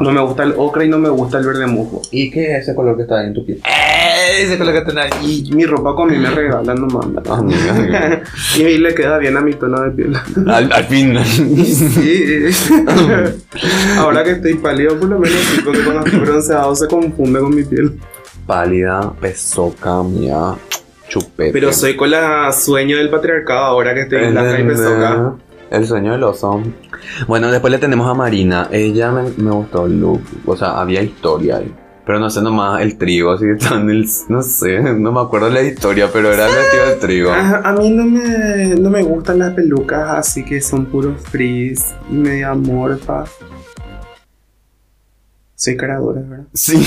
No 0.00 0.10
me 0.12 0.20
gusta 0.22 0.44
el 0.44 0.54
ocre 0.56 0.86
y 0.86 0.88
no 0.88 0.98
me 0.98 1.08
gusta 1.10 1.38
el 1.38 1.46
verde 1.46 1.66
musgo. 1.66 2.00
¿Y 2.10 2.30
qué 2.30 2.52
es 2.56 2.62
ese 2.62 2.74
color 2.74 2.96
que 2.96 3.02
está 3.02 3.20
ahí 3.20 3.26
en 3.26 3.34
tu 3.34 3.44
piel? 3.44 3.58
¡Eh! 3.66 4.42
Ese 4.42 4.56
color 4.56 4.72
que 4.72 4.78
está 4.90 5.02
ahí. 5.02 5.42
Y 5.46 5.52
mi 5.54 5.64
ropa 5.66 5.94
con 5.94 6.10
mí 6.10 6.16
me 6.18 6.30
regalan 6.30 6.76
nomás. 6.80 7.06
Amiga. 7.30 8.22
y 8.56 8.78
le 8.78 8.94
queda 8.94 9.18
bien 9.18 9.36
a 9.36 9.40
mi 9.42 9.52
tono 9.54 9.80
de 9.82 9.90
piel. 9.90 10.16
al, 10.48 10.72
al 10.72 10.84
fin. 10.84 11.16
Sí. 11.64 12.44
Ahora 13.98 14.24
que 14.24 14.32
estoy 14.32 14.54
pálido, 14.54 14.98
por 14.98 15.08
lo 15.08 15.18
menos 15.18 15.38
sí, 15.38 15.60
porque 15.64 15.82
cuando 15.84 16.04
estoy 16.04 16.20
bronceado 16.20 16.74
se 16.74 16.86
confunde 16.88 17.40
con 17.40 17.54
mi 17.54 17.64
piel. 17.64 17.98
Pálida, 18.46 19.12
pesoca, 19.20 20.02
mía, 20.02 20.54
chupete. 21.20 21.52
Pero 21.52 21.72
soy 21.72 21.96
con 21.96 22.10
la 22.10 22.52
sueño 22.52 22.96
del 22.96 23.10
patriarcado 23.10 23.64
ahora 23.64 23.94
que 23.94 24.02
estoy 24.02 24.30
blanca 24.30 24.60
y 24.60 24.64
pesoca. 24.64 25.34
El 25.70 25.86
sueño 25.86 26.12
del 26.12 26.22
oso. 26.24 26.62
Bueno, 27.26 27.50
después 27.50 27.70
le 27.70 27.78
tenemos 27.78 28.08
a 28.08 28.14
Marina. 28.14 28.68
Ella 28.70 29.10
me, 29.10 29.22
me 29.36 29.50
gustó 29.50 29.86
el 29.86 30.00
look. 30.00 30.20
O 30.46 30.56
sea, 30.56 30.80
había 30.80 31.02
historia 31.02 31.56
ahí. 31.56 31.74
Pero 32.06 32.18
no 32.20 32.28
sé 32.28 32.42
nomás 32.42 32.82
el 32.82 32.98
trigo, 32.98 33.32
así 33.32 33.44
en 33.44 33.90
el. 33.90 34.06
No 34.28 34.42
sé, 34.42 34.78
no 34.80 35.10
me 35.10 35.20
acuerdo 35.20 35.48
la 35.48 35.62
historia, 35.62 36.10
pero 36.12 36.32
era 36.32 36.48
el 36.48 36.54
vestido 36.54 36.86
de 36.86 36.94
trigo. 36.96 37.30
A, 37.30 37.56
a 37.68 37.72
mí 37.72 37.90
no 37.90 38.04
me, 38.04 38.74
no 38.78 38.90
me 38.90 39.02
gustan 39.02 39.38
las 39.38 39.54
pelucas 39.54 40.10
así 40.10 40.44
que 40.44 40.60
son 40.60 40.86
puros 40.86 41.20
frizz 41.30 41.94
y 42.10 42.14
media 42.14 42.50
amorfas. 42.50 43.30
Soy 45.56 45.76
caradura, 45.76 46.20
¿verdad? 46.20 46.46
Sí. 46.52 46.76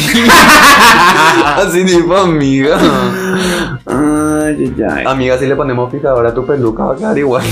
así 1.55 1.85
tipo 1.85 2.17
amiga. 2.17 2.77
Ay, 3.85 4.55
ay, 4.59 4.83
ay. 4.89 5.05
Amiga, 5.05 5.37
si 5.37 5.45
le 5.45 5.55
ponemos 5.55 5.89
fijador 5.89 6.27
a 6.27 6.33
tu 6.33 6.45
peluca 6.45 6.83
va 6.83 6.93
a 6.93 6.97
quedar 6.97 7.17
igual. 7.17 7.43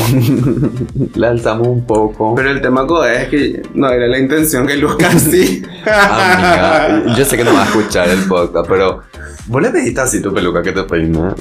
la 1.16 1.30
alzamos 1.30 1.68
un 1.68 1.86
poco. 1.86 2.36
Pero 2.36 2.50
el 2.50 2.62
tema 2.62 2.86
es 3.10 3.30
que 3.30 3.62
no 3.74 3.90
era 3.90 4.08
la 4.08 4.20
intención 4.20 4.68
que 4.68 4.76
luzca 4.76 5.08
así. 5.08 5.64
Amiga, 5.86 7.16
yo 7.16 7.24
sé 7.24 7.38
que 7.38 7.46
no 7.46 7.54
vas 7.54 7.68
a 7.68 7.70
escuchar 7.70 8.10
el 8.10 8.20
podcast, 8.26 8.68
pero 8.68 9.04
vos 9.48 9.62
le 9.62 9.70
pediste 9.70 10.02
así 10.02 10.22
tu 10.22 10.34
peluca 10.34 10.62
que 10.62 10.74
te 10.74 10.84
peine. 10.84 11.34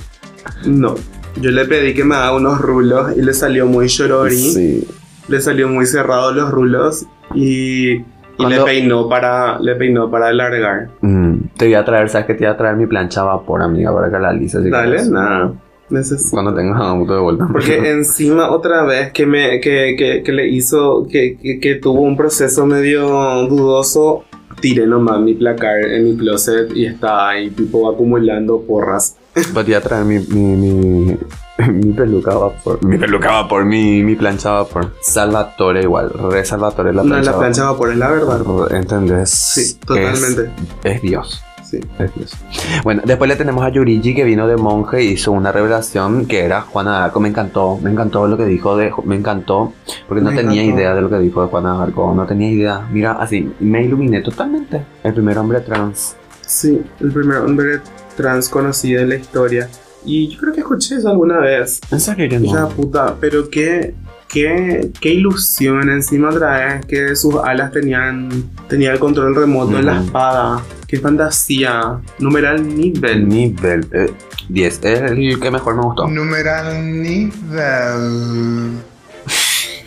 No. 0.66 0.94
Yo 1.40 1.50
le 1.50 1.64
pedí 1.64 1.94
que 1.94 2.04
me 2.04 2.14
haga 2.14 2.36
unos 2.36 2.60
rulos 2.60 3.16
y 3.16 3.22
le 3.22 3.34
salió 3.34 3.66
muy 3.66 3.88
chorori. 3.88 4.36
Sí. 4.36 4.88
Le 5.26 5.40
salió 5.40 5.66
muy 5.68 5.86
cerrado 5.86 6.32
los 6.32 6.50
rulos 6.52 7.06
y, 7.34 8.04
y 8.38 8.46
le 8.46 8.60
peinó 8.62 9.08
para 9.08 9.58
le 9.58 9.74
peinó 9.76 10.10
para 10.10 10.28
alargar. 10.28 10.88
Mm, 11.00 11.34
te 11.56 11.66
voy 11.66 11.74
a 11.74 11.84
traer, 11.84 12.08
sabes 12.08 12.26
que 12.26 12.34
te 12.34 12.44
voy 12.44 12.52
a 12.52 12.56
traer 12.56 12.76
mi 12.76 12.86
plancha 12.86 13.22
a 13.22 13.24
vapor, 13.24 13.62
amiga, 13.62 13.92
para 13.92 14.10
que 14.10 14.18
la 14.18 14.48
si 14.48 14.70
Dale, 14.70 15.04
nada. 15.06 15.52
Necesito. 15.90 16.30
Cuando 16.30 16.54
tengas 16.54 16.80
auto 16.80 17.14
de 17.14 17.20
vuelta. 17.20 17.46
Porque 17.52 17.90
encima 17.90 18.50
otra 18.50 18.84
vez 18.84 19.12
que 19.12 19.26
me 19.26 19.60
que, 19.60 19.94
que, 19.98 20.22
que 20.22 20.32
le 20.32 20.48
hizo 20.48 21.06
que, 21.10 21.36
que, 21.36 21.60
que 21.60 21.74
tuvo 21.76 22.00
un 22.00 22.16
proceso 22.16 22.64
medio 22.64 23.06
dudoso, 23.46 24.24
tiré 24.60 24.86
nomás 24.86 25.20
mi 25.20 25.34
placar 25.34 25.84
en 25.84 26.04
mi 26.04 26.16
closet 26.16 26.74
y 26.74 26.86
está 26.86 27.28
ahí 27.28 27.50
tipo 27.50 27.90
acumulando 27.90 28.62
porras. 28.62 29.16
Pues 29.34 29.52
voy 29.52 29.74
a 29.74 29.80
traer 29.80 30.04
mi, 30.04 30.20
mi, 30.20 30.56
mi, 30.56 31.16
mi 31.72 31.92
peluca 31.92 32.32
a 32.32 32.38
vapor. 32.38 32.84
Mi 32.84 32.98
peluca 32.98 33.28
a 33.30 33.42
vapor, 33.42 33.64
mi, 33.64 34.02
mi 34.02 34.16
plancha 34.16 34.50
a 34.50 34.62
vapor. 34.62 34.92
Salvatore 35.00 35.82
igual, 35.82 36.10
re 36.10 36.44
Salvatore 36.44 36.92
la 36.92 37.02
No, 37.02 37.08
plancha. 37.10 37.30
la 37.30 37.36
a 37.36 37.40
plancha 37.40 37.62
de 37.62 37.66
vapor 37.68 37.90
es 37.92 37.96
la 37.96 38.10
verdad. 38.10 38.74
¿Entendés? 38.74 39.30
Sí, 39.30 39.78
totalmente. 39.86 40.50
Es, 40.82 40.96
es 40.96 41.02
Dios. 41.02 41.42
Sí. 41.62 41.80
Es 41.98 42.14
Dios. 42.14 42.36
Bueno, 42.84 43.02
después 43.04 43.28
le 43.28 43.36
tenemos 43.36 43.64
a 43.64 43.68
Yurigi 43.70 44.14
que 44.14 44.22
vino 44.24 44.46
de 44.46 44.56
monje 44.56 45.02
y 45.02 45.08
hizo 45.12 45.32
una 45.32 45.50
revelación 45.50 46.26
que 46.26 46.40
era 46.44 46.60
Juana 46.60 47.04
Arco. 47.04 47.20
Me 47.20 47.28
encantó, 47.28 47.78
me 47.82 47.90
encantó 47.90 48.26
lo 48.26 48.36
que 48.36 48.44
dijo 48.44 48.76
de. 48.76 48.92
Me 49.04 49.16
encantó, 49.16 49.72
porque 50.08 50.22
no 50.22 50.30
Me 50.30 50.36
tenía 50.36 50.62
encantó. 50.62 50.80
idea 50.80 50.94
de 50.94 51.00
lo 51.02 51.08
que 51.10 51.18
dijo 51.18 51.42
de 51.42 51.48
Juana 51.48 51.82
Arco. 51.82 52.12
No 52.14 52.26
tenía 52.26 52.50
idea. 52.50 52.86
Mira, 52.92 53.12
así, 53.12 53.50
me 53.60 53.82
iluminé 53.82 54.20
totalmente. 54.20 54.82
El 55.02 55.14
primer 55.14 55.38
hombre 55.38 55.60
trans. 55.60 56.16
Sí, 56.46 56.82
el 57.00 57.10
primer 57.12 57.38
hombre 57.38 57.80
trans 58.16 58.48
conocido 58.48 59.00
en 59.02 59.08
la 59.08 59.14
historia. 59.16 59.68
Y 60.04 60.28
yo 60.28 60.38
creo 60.38 60.52
que 60.52 60.60
escuché 60.60 60.96
eso 60.96 61.08
alguna 61.08 61.38
vez. 61.38 61.80
En 61.90 62.00
serio, 62.00 62.26
Hija 62.26 62.60
no. 62.60 62.68
puta, 62.68 63.16
pero 63.20 63.48
qué, 63.48 63.94
qué, 64.28 64.90
qué 65.00 65.14
ilusión 65.14 65.88
encima 65.88 66.28
otra 66.30 66.58
vez 66.58 66.86
que 66.86 67.16
sus 67.16 67.36
alas 67.36 67.72
tenían, 67.72 68.28
tenía 68.68 68.92
el 68.92 68.98
control 68.98 69.34
remoto 69.34 69.78
en 69.78 69.86
la 69.86 70.00
espada. 70.02 70.62
Qué 70.86 70.98
fantasía. 70.98 72.00
Numeral 72.18 72.76
nivel. 72.76 73.28
Nivel 73.28 73.86
eh, 73.92 74.12
10. 74.48 74.84
Es 74.84 75.00
el 75.10 75.40
que 75.40 75.50
mejor 75.50 75.76
me 75.76 75.82
gustó. 75.82 76.06
Numeral 76.08 77.02
nivel. 77.02 78.72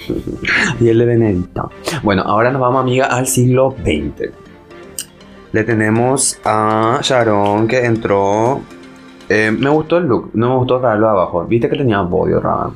Y 0.80 0.88
el 0.88 1.00
de 1.00 1.06
Benedicta. 1.06 1.68
Bueno, 2.02 2.22
ahora 2.22 2.50
nos 2.50 2.62
vamos, 2.62 2.82
amiga, 2.82 3.08
al 3.08 3.28
siglo 3.28 3.76
XX. 3.84 4.30
Le 5.52 5.64
tenemos 5.66 6.40
a 6.46 7.00
Sharon 7.02 7.68
que 7.68 7.84
entró. 7.86 8.62
Eh, 9.30 9.52
me 9.52 9.70
gustó 9.70 9.98
el 9.98 10.06
look, 10.06 10.32
no 10.34 10.50
me 10.50 10.56
gustó 10.58 10.80
darlo 10.80 11.10
abajo. 11.10 11.46
Viste 11.46 11.70
que 11.70 11.78
tenía 11.78 12.02
bodio, 12.02 12.40
Raban. 12.40 12.72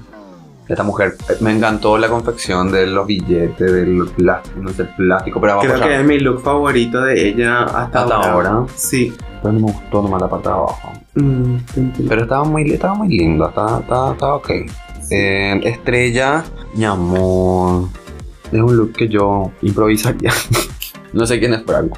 Esta 0.68 0.84
mujer, 0.84 1.16
eh, 1.30 1.34
me 1.42 1.52
encantó 1.52 1.98
la 1.98 2.08
confección 2.08 2.72
de 2.72 2.88
los 2.88 3.06
billetes, 3.06 3.58
del 3.74 4.08
plástico, 4.16 4.60
no 4.62 4.70
sé, 4.70 4.86
plástico, 4.86 5.42
pero 5.42 5.54
abajo 5.54 5.68
Creo 5.68 5.80
ya- 5.80 5.86
que 5.88 6.00
es 6.00 6.06
mi 6.06 6.20
look 6.20 6.42
favorito 6.42 7.02
de 7.02 7.30
ella 7.30 7.64
hasta, 7.64 8.04
Hasta 8.04 8.32
ahora. 8.32 8.64
Sí. 8.76 9.14
Pero 9.42 9.54
no 9.54 9.60
me 9.68 9.74
gustó 9.74 10.02
nomás 10.02 10.22
la 10.22 10.30
parte 10.30 10.48
de 10.48 10.54
abajo. 10.56 10.94
Mm. 11.16 11.56
Pero 12.08 12.22
estaba 12.22 12.44
muy, 12.46 12.72
estaba 12.72 12.94
muy 12.94 13.10
lindo, 13.10 13.50
estaba, 13.50 13.80
estaba, 13.80 14.12
estaba 14.14 14.36
ok. 14.36 14.50
Eh, 15.10 15.60
estrella, 15.64 16.44
mi 16.74 16.86
amor. 16.86 17.88
Es 18.52 18.62
un 18.62 18.78
look 18.78 18.94
que 18.94 19.10
yo 19.10 19.52
improvisaría. 19.62 20.32
no 21.14 21.26
sé 21.26 21.40
quién 21.40 21.54
es 21.54 21.64
Franco. 21.64 21.98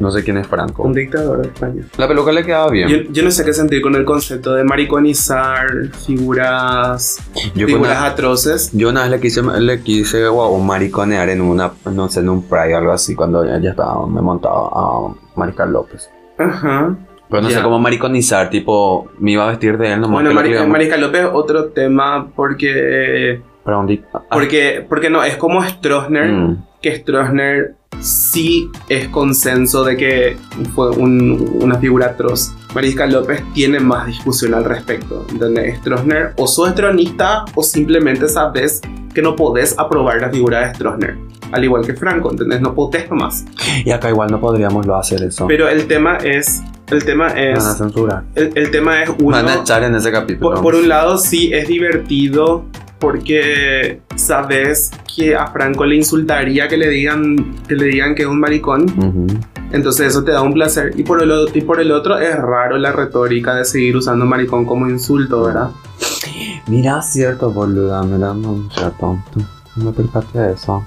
No 0.00 0.10
sé 0.10 0.24
quién 0.24 0.38
es 0.38 0.46
Franco. 0.46 0.82
Un 0.82 0.94
dictador 0.94 1.42
de 1.42 1.48
España. 1.48 1.82
La 1.98 2.08
peluca 2.08 2.32
le 2.32 2.42
quedaba 2.44 2.70
bien. 2.70 2.88
Yo, 2.88 2.96
yo 3.12 3.22
no 3.22 3.30
sé 3.30 3.44
qué 3.44 3.52
sentir 3.52 3.82
con 3.82 3.94
el 3.94 4.04
concepto 4.06 4.54
de 4.54 4.64
mariconizar 4.64 5.66
figuras, 6.06 7.18
Yo, 7.54 7.66
figuras 7.66 7.98
una, 7.98 8.06
atroces. 8.06 8.70
yo 8.72 8.88
una 8.88 9.02
vez 9.02 9.10
le 9.10 9.20
quise, 9.20 9.42
le 9.42 9.80
quise 9.82 10.26
wow, 10.28 10.58
mariconear 10.58 11.28
en 11.28 11.40
una, 11.40 11.72
no 11.92 12.08
sé, 12.08 12.20
en 12.20 12.28
un 12.30 12.42
Pride 12.48 12.74
o 12.74 12.78
algo 12.78 12.92
así, 12.92 13.14
cuando 13.14 13.44
ya, 13.44 13.58
ya 13.60 13.70
estaba, 13.70 14.06
me 14.06 14.20
montaba 14.22 14.68
a 14.72 15.14
Mariscal 15.36 15.72
López. 15.72 16.08
Ajá. 16.38 16.96
Pero 17.28 17.42
no 17.42 17.50
sé 17.50 17.62
cómo 17.62 17.78
mariconizar, 17.78 18.50
tipo, 18.50 19.08
me 19.18 19.32
iba 19.32 19.44
a 19.46 19.50
vestir 19.50 19.78
de 19.78 19.92
él 19.92 20.00
nomás. 20.00 20.14
Bueno, 20.14 20.30
que 20.30 20.34
lo 20.34 20.40
Mari- 20.40 20.48
queríamos- 20.48 20.72
Marica 20.72 20.96
López 20.96 21.26
otro 21.32 21.66
tema 21.66 22.28
porque 22.34 23.40
para 23.62 23.78
un 23.78 24.04
ah, 24.14 24.22
porque 24.32 24.84
porque 24.88 25.10
no 25.10 25.22
es 25.22 25.36
como 25.36 25.62
Stroessner 25.62 26.32
mm, 26.32 26.64
que 26.82 26.96
Stroessner 26.96 27.74
sí 28.00 28.70
es 28.88 29.08
consenso 29.08 29.84
de 29.84 29.96
que 29.96 30.36
fue 30.74 30.90
un- 30.90 31.58
una 31.62 31.76
figura 31.78 32.06
atroz. 32.06 32.52
Marisca 32.74 33.06
López 33.06 33.42
tiene 33.52 33.80
más 33.80 34.06
discusión 34.06 34.54
al 34.54 34.64
respecto. 34.64 35.26
¿entendés? 35.30 35.78
Stroessner 35.78 36.34
o 36.36 36.46
sos 36.46 36.68
estronista 36.68 37.44
o 37.54 37.62
simplemente 37.62 38.28
sabes 38.28 38.80
que 39.12 39.22
no 39.22 39.34
podés 39.34 39.76
aprobar 39.78 40.20
la 40.20 40.30
figura 40.30 40.66
de 40.68 40.74
Stroessner. 40.74 41.18
Al 41.52 41.64
igual 41.64 41.84
que 41.84 41.94
Franco, 41.94 42.30
¿entendés? 42.30 42.60
No 42.60 42.74
podés 42.74 43.10
nomás. 43.10 43.44
Y 43.84 43.90
acá 43.90 44.08
igual 44.08 44.30
no 44.30 44.38
podríamos 44.40 44.86
lo 44.86 44.94
hacer 44.96 45.22
eso. 45.24 45.46
Pero 45.48 45.68
el 45.68 45.86
tema 45.88 46.16
es... 46.18 46.62
El 46.92 47.04
tema 47.04 47.28
es... 47.28 47.58
van 47.58 47.66
a 47.68 47.74
censurar. 47.74 48.24
El, 48.36 48.52
el 48.54 48.70
tema 48.70 49.02
es 49.02 49.10
uno... 49.20 49.30
van 49.36 49.48
a 49.48 49.54
echar 49.56 49.82
en 49.82 49.94
ese 49.96 50.12
capítulo. 50.12 50.54
Por, 50.54 50.62
por 50.62 50.74
un 50.76 50.88
lado, 50.88 51.18
sí 51.18 51.52
es 51.52 51.66
divertido 51.66 52.64
porque 53.00 54.00
sabes 54.14 54.90
que 55.12 55.34
a 55.34 55.48
Franco 55.48 55.84
le 55.84 55.96
insultaría 55.96 56.68
que 56.68 56.76
le 56.76 56.88
digan 56.88 57.56
que, 57.66 57.74
le 57.74 57.86
digan 57.86 58.14
que 58.14 58.22
es 58.22 58.28
un 58.28 58.38
maricón. 58.38 58.86
Entonces 59.72 60.08
eso 60.08 60.22
te 60.22 60.32
da 60.32 60.42
un 60.42 60.52
placer. 60.52 60.92
Y 60.96 61.02
por, 61.02 61.22
el, 61.22 61.32
y 61.54 61.62
por 61.62 61.80
el 61.80 61.90
otro 61.90 62.18
es 62.18 62.36
raro 62.36 62.76
la 62.76 62.92
retórica 62.92 63.54
de 63.54 63.64
seguir 63.64 63.96
usando 63.96 64.24
maricón 64.26 64.64
como 64.64 64.88
insulto, 64.88 65.42
¿verdad? 65.42 65.70
Mira, 66.66 67.02
cierto, 67.02 67.50
boluda, 67.50 68.02
mira, 68.02 68.34
no, 68.34 68.68
ya 68.76 68.90
tonto. 68.90 69.40
No 69.76 69.84
me 69.86 69.92
percaté 69.92 70.38
de 70.38 70.52
eso. 70.54 70.84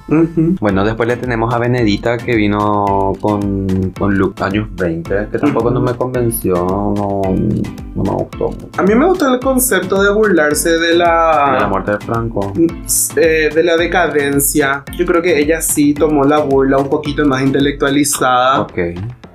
Bueno, 0.60 0.84
después 0.84 1.08
le 1.08 1.16
tenemos 1.16 1.54
a 1.54 1.58
Benedita 1.58 2.18
que 2.18 2.36
vino 2.36 3.14
con, 3.22 3.92
con 3.98 4.18
look 4.18 4.36
años 4.44 4.68
20, 4.76 5.30
que 5.32 5.40
tampoco 5.40 5.72
no 5.72 5.80
me 5.80 5.94
convenció, 5.94 6.54
no, 6.54 7.22
no 7.96 8.04
me 8.04 8.10
gustó. 8.12 8.50
A 8.78 8.84
mí 8.84 8.94
me 8.94 9.06
gusta 9.06 9.34
el 9.34 9.40
concepto 9.40 10.04
de 10.04 10.12
burlarse 10.12 10.72
de 10.72 10.80
De 10.90 10.96
la 10.96 11.58
la... 11.62 11.68
muerte 11.68 11.92
de 11.94 12.00
Franco. 12.00 12.52
eh, 13.16 13.50
de 13.56 13.64
la 13.64 13.78
decadencia. 13.78 14.84
Yo 14.98 15.06
creo 15.06 15.22
que 15.22 15.40
ella 15.40 15.62
sí 15.62 15.94
tomó 15.94 16.26
la 16.26 16.40
burla 16.40 16.78
un 16.78 16.90
poquito 16.90 17.26
más 17.26 17.42
intelectualizada. 17.42 18.62
Ok. 18.62 18.78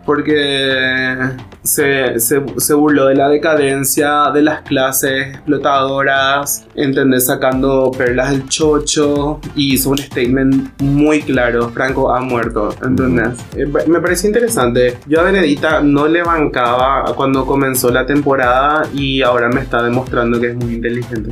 porque 0.04 1.14
se, 1.62 2.18
se, 2.20 2.42
se 2.56 2.74
burló 2.74 3.06
de 3.06 3.14
la 3.14 3.28
decadencia 3.28 4.30
de 4.32 4.42
las 4.42 4.62
clases 4.62 5.34
explotadoras, 5.34 6.66
¿entendés? 6.74 7.26
Sacando 7.26 7.90
perlas 7.90 8.30
del 8.30 8.48
chocho 8.48 9.40
y 9.54 9.74
hizo 9.74 9.90
un 9.90 9.98
statement 9.98 10.80
muy 10.82 11.22
claro, 11.22 11.68
Franco 11.70 12.12
ha 12.12 12.20
muerto, 12.20 12.74
¿entendés? 12.82 13.38
Eh, 13.56 13.66
Me 13.86 14.00
parece 14.00 14.26
interesante. 14.26 14.98
Yo 15.06 15.20
a 15.20 15.24
Benedita 15.24 15.80
no 15.80 16.06
le 16.08 16.22
bancaba 16.22 17.04
cuando 17.14 17.46
comenzó 17.46 17.90
la 17.90 18.06
temporada 18.06 18.86
y 18.94 19.22
ahora 19.22 19.48
me 19.48 19.60
está 19.60 19.82
demostrando 19.82 20.40
que 20.40 20.48
es 20.48 20.56
muy 20.56 20.74
inteligente. 20.74 21.30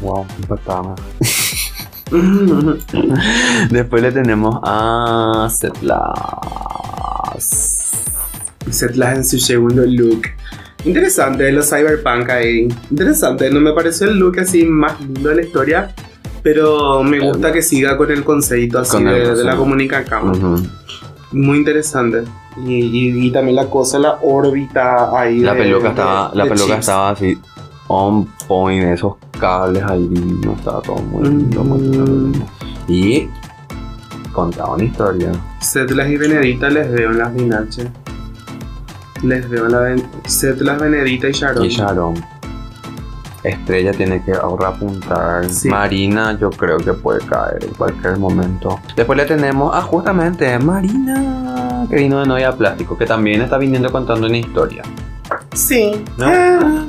Wow, 0.00 0.26
impactada. 0.40 0.94
Después 3.70 4.02
le 4.02 4.12
tenemos 4.12 4.60
a 4.62 5.48
Setlas. 5.50 6.00
Setlas 8.70 9.16
en 9.16 9.24
su 9.24 9.38
segundo 9.38 9.82
look. 9.86 10.22
Interesante 10.84 11.50
los 11.52 11.68
cyberpunk 11.68 12.28
ahí. 12.30 12.68
Interesante, 12.90 13.50
no 13.50 13.60
me 13.60 13.72
pareció 13.72 14.08
el 14.08 14.18
look 14.18 14.38
así 14.40 14.64
más 14.64 15.00
lindo 15.00 15.30
de 15.30 15.36
la 15.36 15.42
historia. 15.42 15.94
Pero 16.42 17.02
me 17.02 17.18
gusta 17.18 17.52
que 17.52 17.60
siga 17.60 17.96
con 17.96 18.10
el 18.12 18.22
concepto 18.22 18.78
así 18.78 18.92
Con 18.92 19.08
el- 19.08 19.14
de, 19.14 19.34
de 19.36 19.44
la. 19.44 19.60
Ujú. 19.60 20.62
Muy 21.32 21.58
interesante. 21.58 22.22
Y, 22.64 22.74
y- 22.84 23.26
y 23.26 23.30
también 23.32 23.56
la 23.56 23.66
cosa, 23.66 23.98
la 23.98 24.18
órbita 24.22 25.10
ahí. 25.18 25.40
La 25.40 25.54
de- 25.54 25.62
peluca 25.62 25.82
de- 25.84 25.88
estaba, 25.90 26.30
la 26.34 26.44
peluca 26.46 26.78
estaba 26.78 27.10
así 27.10 27.36
on 27.88 28.26
point, 28.48 28.84
esos 28.84 29.14
cables 29.38 29.82
ahí 29.84 30.08
no 30.44 30.52
estaba 30.52 30.80
todo 30.82 30.96
muy 30.98 31.28
lindo, 31.28 31.64
muy 31.64 31.80
lindo, 31.80 32.04
Mm. 32.04 32.32
lindo. 32.32 32.46
Y 32.88 33.28
contaba 34.32 34.74
una 34.74 34.84
historia. 34.84 35.32
Setlas 35.60 36.08
y 36.08 36.16
Benedita 36.16 36.68
les 36.70 36.90
veo 36.92 37.10
en 37.10 37.18
las 37.18 37.34
Vinache. 37.34 37.90
Les 39.22 39.48
veo 39.48 39.66
la 39.68 39.96
Setlas, 40.26 40.80
Benedita 40.80 41.28
y 41.28 41.32
Sharon. 41.32 41.64
Y 41.64 41.68
Sharon. 41.68 42.14
Estrella 43.42 43.92
tiene 43.92 44.22
que 44.24 44.32
ahora 44.32 44.68
apuntar. 44.68 45.48
Sí. 45.48 45.68
Marina, 45.68 46.36
yo 46.38 46.50
creo 46.50 46.78
que 46.78 46.92
puede 46.92 47.20
caer 47.26 47.64
en 47.64 47.74
cualquier 47.74 48.18
momento. 48.18 48.80
Después 48.96 49.16
le 49.16 49.24
tenemos 49.24 49.74
a 49.74 49.82
justamente 49.82 50.58
Marina, 50.58 51.86
que 51.88 51.96
vino 51.96 52.18
de 52.20 52.26
novia 52.26 52.50
plástico, 52.52 52.98
que 52.98 53.06
también 53.06 53.42
está 53.42 53.56
viniendo 53.56 53.90
contando 53.92 54.26
una 54.26 54.36
historia. 54.38 54.82
Sí. 55.54 55.92
¿No? 56.18 56.26
Ah, 56.28 56.86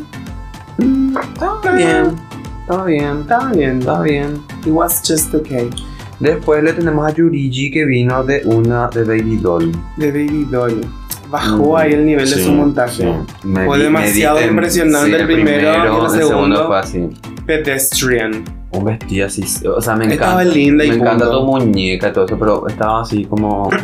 Mm, 0.79 1.17
Está 1.17 1.71
bien, 1.71 2.15
está 2.61 2.83
bien, 2.83 3.17
Estaba 3.21 3.51
bien. 3.51 3.79
está 3.79 4.01
bien. 4.01 4.41
It 4.63 4.67
was 4.71 5.01
just 5.03 5.33
okay. 5.33 5.71
Después 6.19 6.63
le 6.63 6.73
tenemos 6.73 7.07
a 7.07 7.11
Yurigi, 7.15 7.71
que 7.71 7.83
vino 7.85 8.23
de 8.23 8.43
una 8.45 8.87
de 8.89 9.03
Baby 9.03 9.37
Doll. 9.37 9.71
De 9.97 10.11
Baby 10.11 10.45
Doll. 10.51 10.81
Bajó 11.29 11.73
Mm, 11.73 11.75
ahí 11.77 11.93
el 11.93 12.05
nivel 12.05 12.29
de 12.29 12.35
su 12.43 12.51
montaje. 12.51 13.03
sí. 13.03 13.47
Me 13.47 13.65
Fue 13.65 13.77
me 13.77 13.83
demasiado 13.85 14.39
em, 14.39 14.49
impresionante 14.51 15.15
el 15.15 15.25
primero 15.25 15.61
y 16.01 16.05
el 16.05 16.09
segundo. 16.11 16.67
fue 16.67 16.79
así. 16.79 17.09
Pedestrian. 17.45 18.43
Un 18.71 18.83
vestido 18.85 19.25
así, 19.27 19.43
o 19.67 19.81
sea, 19.81 19.95
me 19.95 20.05
Estaba 20.13 20.41
encanta. 20.43 20.53
linda 20.53 20.83
y 20.85 20.89
me 20.89 20.95
encanta 20.97 21.31
tu 21.31 21.41
muñeca 21.43 22.09
y 22.09 22.13
todo 22.13 22.25
eso, 22.25 22.37
pero 22.37 22.67
estaba 22.67 23.01
así 23.01 23.25
como. 23.25 23.69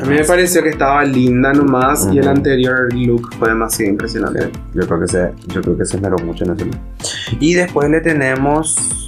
A 0.00 0.04
mí 0.06 0.14
me 0.16 0.24
pareció 0.24 0.60
que 0.60 0.70
estaba 0.70 1.04
linda 1.04 1.52
nomás 1.52 2.08
y 2.12 2.18
el 2.18 2.26
anterior 2.26 2.92
look 2.94 3.32
fue 3.38 3.50
demasiado 3.50 3.92
impresionante. 3.92 4.50
Yo 4.74 4.86
creo 4.88 5.00
que 5.00 5.06
se, 5.06 5.30
yo 5.46 5.60
creo 5.62 5.78
que 5.78 5.84
se 5.84 5.96
esmeró 5.98 6.16
mucho 6.18 6.44
en 6.44 6.50
ese 6.54 6.64
look. 6.64 6.76
Y 7.38 7.54
después 7.54 7.88
le 7.88 8.00
tenemos 8.00 9.03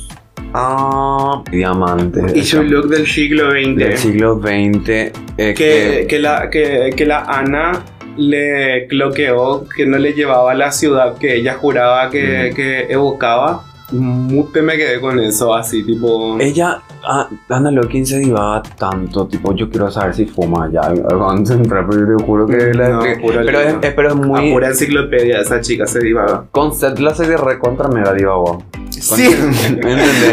a 0.59 1.43
Diamante. 1.51 2.21
Y 2.35 2.43
su 2.43 2.63
look 2.63 2.89
del 2.89 3.07
siglo 3.07 3.51
XX. 3.51 3.77
del 3.77 3.99
siglo 3.99 4.41
XX. 4.41 4.89
eh, 4.89 5.13
que, 5.37 5.55
que- 5.55 6.07
que 6.09 6.19
la, 6.19 6.49
que, 6.51 6.91
que 6.97 7.05
la 7.07 7.21
Ana 7.25 7.83
le 8.17 8.87
cloqueó 8.89 9.67
que 9.69 9.85
no 9.87 9.99
le 9.99 10.13
llevaba 10.15 10.53
a 10.53 10.55
la 10.55 10.73
ciudad 10.73 11.19
que 11.19 11.37
ella 11.37 11.55
juraba 11.55 12.09
que, 12.11 12.51
Mm. 12.51 12.55
que 12.55 12.81
evocaba. 12.89 13.63
Mute 13.93 14.63
me 14.63 14.77
quedé 14.77 15.01
con 15.01 15.21
eso, 15.21 15.55
así 15.55 15.85
tipo. 15.85 16.37
Ella, 16.41 16.81
ah, 17.05 17.29
Ana 17.51 17.71
Lokin 17.71 18.05
se 18.05 18.19
divaba 18.19 18.61
tanto, 18.77 19.29
tipo, 19.29 19.55
yo 19.55 19.71
quiero 19.71 19.89
saber 19.93 20.13
si 20.13 20.27
fuma 20.27 20.69
ya. 20.73 20.81
Te 20.93 22.25
juro 22.25 22.47
que 22.47 22.75
la- 22.75 22.89
No, 22.89 23.01
que- 23.01 23.17
pero, 23.23 23.61
es, 23.61 23.75
es- 23.81 23.93
pero 23.95 24.09
es 24.09 24.15
a 24.15 24.17
muy. 24.17 24.53
pura 24.53 24.69
enciclopedia, 24.69 25.41
esa 25.41 25.61
chica 25.61 25.87
se 25.87 26.01
divaba. 26.01 26.47
Con 26.51 26.75
Seth 26.75 26.99
la 26.99 27.15
serie 27.15 27.37
recontra 27.37 27.87
mega 27.89 28.13
divaba. 28.13 28.59
Sí. 29.01 29.35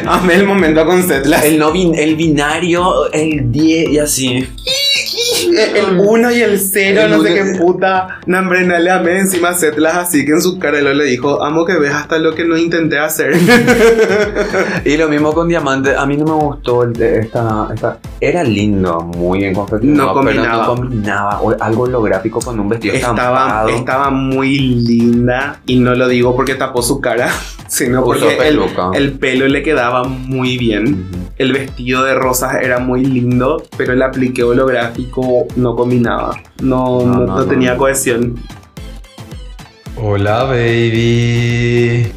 Amé 0.06 0.36
el 0.36 0.45
momento 0.45 0.86
con 0.86 1.06
Setla. 1.08 1.39
El, 1.45 1.60
no 1.60 1.71
bin- 1.71 1.95
el 1.95 2.15
binario, 2.15 3.12
el 3.12 3.52
10 3.52 3.89
y 3.91 3.97
así. 3.99 4.47
El- 5.50 5.78
El 5.78 6.00
1 6.00 6.32
y 6.32 6.41
el 6.41 6.60
0, 6.60 7.02
El 7.02 7.12
no 7.12 7.24
sé 7.24 7.34
qué 7.34 7.60
puta. 7.60 8.19
Nambre, 8.26 8.65
no 8.65 8.78
le 8.78 8.89
amé 8.89 9.19
encima 9.19 9.54
setlas 9.54 9.96
así 9.96 10.26
que 10.26 10.32
en 10.32 10.41
su 10.41 10.58
cara 10.60 10.82
lo 10.82 10.93
le 10.93 11.06
dijo, 11.06 11.43
amo 11.43 11.65
que 11.65 11.74
ves 11.78 11.91
hasta 11.93 12.17
lo 12.19 12.34
que 12.36 12.46
no 12.46 12.58
intenté 12.58 13.00
hacer. 13.00 13.34
Y 14.86 14.98
lo 14.98 15.08
mismo 15.10 15.34
con 15.34 15.48
Diamante, 15.48 15.96
a 15.96 16.06
mí 16.06 16.17
no 16.17 16.26
me 16.26 16.32
gustó 16.46 16.84
el 16.84 16.93
de 16.93 17.19
esta, 17.19 17.69
esta- 17.74 18.00
Era 18.19 18.43
lindo, 18.43 19.00
muy 19.02 19.39
bien 19.39 19.54
confeccionado, 19.54 20.13
No 20.15 20.22
pero 20.22 20.36
combinaba. 20.38 20.63
no 20.63 20.76
combinaba. 20.76 21.41
O 21.41 21.56
algo 21.60 21.84
holográfico 21.84 22.39
con 22.39 22.60
un 22.60 22.69
vestido 22.69 22.93
estaba, 22.96 23.65
estaba 23.69 24.10
muy 24.10 24.58
linda 24.60 25.60
y 25.65 25.78
no 25.78 25.93
lo 25.96 26.08
digo 26.08 26.36
porque 26.36 26.56
tapó 26.56 26.82
su 26.82 27.00
cara, 27.02 27.30
sino 27.67 28.02
Usó 28.02 28.26
porque 28.28 28.48
el, 28.48 28.60
el 28.96 29.12
pelo 29.13 29.48
le 29.48 29.63
quedaba 29.63 30.04
muy 30.04 30.58
bien. 30.58 31.08
Ujú. 31.12 31.22
El 31.43 31.51
vestido 31.51 32.03
de 32.06 32.15
rosas 32.15 32.56
era 32.62 32.79
muy 32.79 33.03
lindo, 33.03 33.62
pero 33.75 33.91
el 33.91 34.01
aplique 34.01 34.43
holográfico 34.43 35.45
no 35.58 35.75
combinaba. 35.75 36.41
No, 36.62 37.01
No, 37.01 37.06
no, 37.06 37.13
no, 37.17 37.25
no 37.25 37.36
no. 37.39 37.45
tenía 37.45 37.75
cohesión. 37.75 38.36
Hola, 40.01 40.45
baby. 40.45 42.10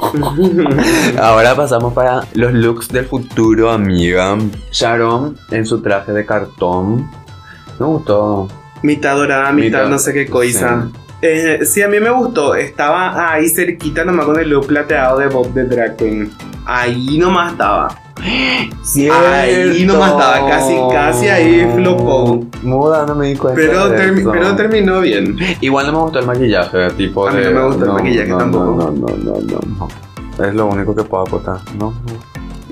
Ahora 1.20 1.54
pasamos 1.54 1.92
para 1.92 2.26
los 2.32 2.54
looks 2.54 2.88
del 2.88 3.04
futuro, 3.04 3.70
amiga. 3.70 4.38
Sharon 4.72 5.36
en 5.50 5.66
su 5.66 5.82
traje 5.82 6.12
de 6.12 6.24
cartón. 6.24 7.10
Me 7.78 7.84
gustó. 7.84 8.48
mitad 8.82 9.16
dorada, 9.16 9.52
mitad, 9.52 9.80
Mitad, 9.80 9.88
no 9.90 9.98
sé 9.98 10.14
qué 10.14 10.26
cosa. 10.28 10.86
sí. 10.90 10.98
Eh, 11.22 11.60
sí, 11.64 11.80
a 11.82 11.88
mí 11.88 12.00
me 12.00 12.10
gustó. 12.10 12.54
Estaba 12.56 13.32
ahí 13.32 13.48
cerquita 13.48 14.04
nomás 14.04 14.26
con 14.26 14.38
el 14.40 14.50
look 14.50 14.66
plateado 14.66 15.18
de 15.18 15.28
Bob 15.28 15.52
de 15.54 15.64
Drag 15.64 15.96
Queen. 15.96 16.30
Ahí 16.66 17.16
nomás 17.18 17.52
estaba. 17.52 17.88
Ahí 18.20 19.84
nomás 19.86 20.12
estaba, 20.12 20.48
casi, 20.48 20.74
casi 20.92 21.28
ahí 21.28 21.68
flopó. 21.74 22.40
Muda, 22.62 23.04
no 23.06 23.14
me 23.14 23.28
di 23.28 23.36
cuenta. 23.36 23.60
Pero, 23.60 23.88
de 23.88 23.98
termi- 23.98 24.20
eso. 24.20 24.30
pero 24.32 24.56
terminó 24.56 25.00
bien. 25.00 25.36
Igual 25.60 25.86
no 25.86 25.92
me 25.92 25.98
gustó 25.98 26.18
el 26.20 26.26
maquillaje, 26.26 26.90
tipo 26.90 27.28
A 27.28 27.32
mí 27.32 27.40
de- 27.40 27.52
no 27.52 27.60
me 27.60 27.66
gustó 27.66 27.84
el 27.84 27.92
maquillaje 27.92 28.28
no, 28.28 28.38
tampoco. 28.38 28.64
No, 28.64 28.90
no, 28.90 29.06
no, 29.16 29.38
no, 29.40 29.88
no. 30.38 30.44
Es 30.44 30.54
lo 30.54 30.66
único 30.66 30.94
que 30.94 31.02
puedo 31.04 31.24
aportar. 31.24 31.58
No, 31.78 31.90
no. 31.90 32.21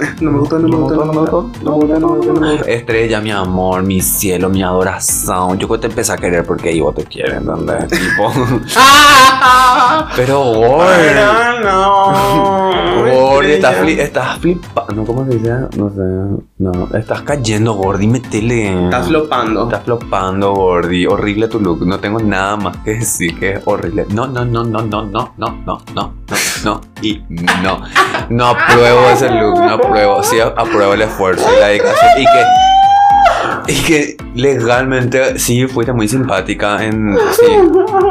No 0.20 0.30
me 0.32 0.38
gustó, 0.40 0.58
no 0.58 0.68
me 0.68 0.76
gustó, 0.76 1.04
no 1.04 1.12
me 1.12 1.20
gustó. 1.20 1.50
No 1.62 1.70
me 1.70 1.76
gustó, 1.84 2.00
no 2.00 2.08
me 2.08 2.16
gustó, 2.16 2.32
no 2.34 2.40
me 2.40 2.50
gustó. 2.52 2.66
Estrella, 2.66 3.20
mi 3.20 3.30
amor, 3.30 3.82
mi 3.82 4.00
cielo, 4.00 4.48
mi 4.48 4.62
adoración. 4.62 5.58
Yo 5.58 5.68
te 5.80 5.86
empecé 5.86 6.12
a 6.12 6.16
querer 6.16 6.44
porque 6.44 6.76
yo 6.76 6.92
te 6.92 7.04
quiero, 7.04 7.34
¿entendés? 7.36 7.88
Tipo. 7.88 8.32
Pero. 10.16 10.52
Pero 10.78 11.60
no. 11.64 12.12
Fli- 13.82 13.98
estás 14.00 14.38
flipando. 14.38 15.04
¿Cómo 15.04 15.24
se 15.24 15.30
dice? 15.38 15.50
No 15.76 15.90
sé. 15.90 16.42
No, 16.61 16.88
estás 16.92 17.23
cayendo, 17.23 17.73
Gordy, 17.73 18.07
métele. 18.07 18.85
Estás 18.85 19.07
flopando. 19.07 19.64
Estás 19.64 19.83
flopando, 19.83 20.53
Gordy. 20.53 21.07
Horrible 21.07 21.49
tu 21.49 21.59
look. 21.59 21.87
No 21.87 21.99
tengo 22.01 22.20
nada 22.20 22.55
más 22.59 22.77
que 22.85 22.96
decir 22.96 23.38
que 23.38 23.53
es 23.53 23.62
horrible. 23.64 24.05
No, 24.11 24.27
no, 24.27 24.44
no, 24.44 24.62
no, 24.62 24.83
no, 24.83 25.07
no, 25.07 25.33
no, 25.38 25.62
no, 25.64 25.83
no, 25.94 26.12
no, 26.29 26.40
no. 26.62 26.81
Y 27.01 27.23
no. 27.62 27.81
No 28.29 28.49
apruebo 28.49 29.09
ese 29.09 29.31
look. 29.31 29.59
No 29.59 29.70
apruebo. 29.70 30.23
Sí, 30.23 30.38
apruebo 30.38 30.92
el 30.92 31.01
esfuerzo 31.01 31.49
y 31.57 31.61
la 31.61 31.68
dedicación. 31.68 32.11
Y 32.18 32.25
que. 32.27 33.73
Y 33.73 33.83
que 33.83 34.16
legalmente 34.35 35.38
sí 35.38 35.66
fuiste 35.66 35.94
muy 35.94 36.09
simpática 36.09 36.85
en. 36.85 37.16
Sí. 37.40 37.53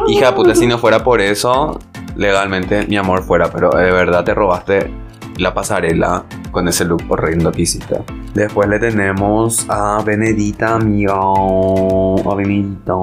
Hija 0.08 0.32
de 0.32 0.34
puta, 0.34 0.56
si 0.56 0.66
no 0.66 0.80
fuera 0.80 1.04
por 1.04 1.22
eso, 1.22 1.80
legalmente 2.16 2.88
mi 2.88 2.98
amor 2.98 3.22
fuera. 3.22 3.52
Pero 3.52 3.70
de 3.70 3.92
verdad 3.92 4.24
te 4.24 4.34
robaste 4.34 4.92
la 5.38 5.54
pasarela 5.54 6.24
con 6.50 6.68
ese 6.68 6.84
look 6.84 7.04
horrendo 7.10 7.52
que 7.52 7.62
hiciste. 7.62 8.04
Después 8.34 8.70
le 8.70 8.80
tenemos 8.80 9.66
a 9.70 10.02
Benedita, 10.04 10.76
amiga. 10.76 11.14
A 11.16 12.36
Benedita. 12.36 12.94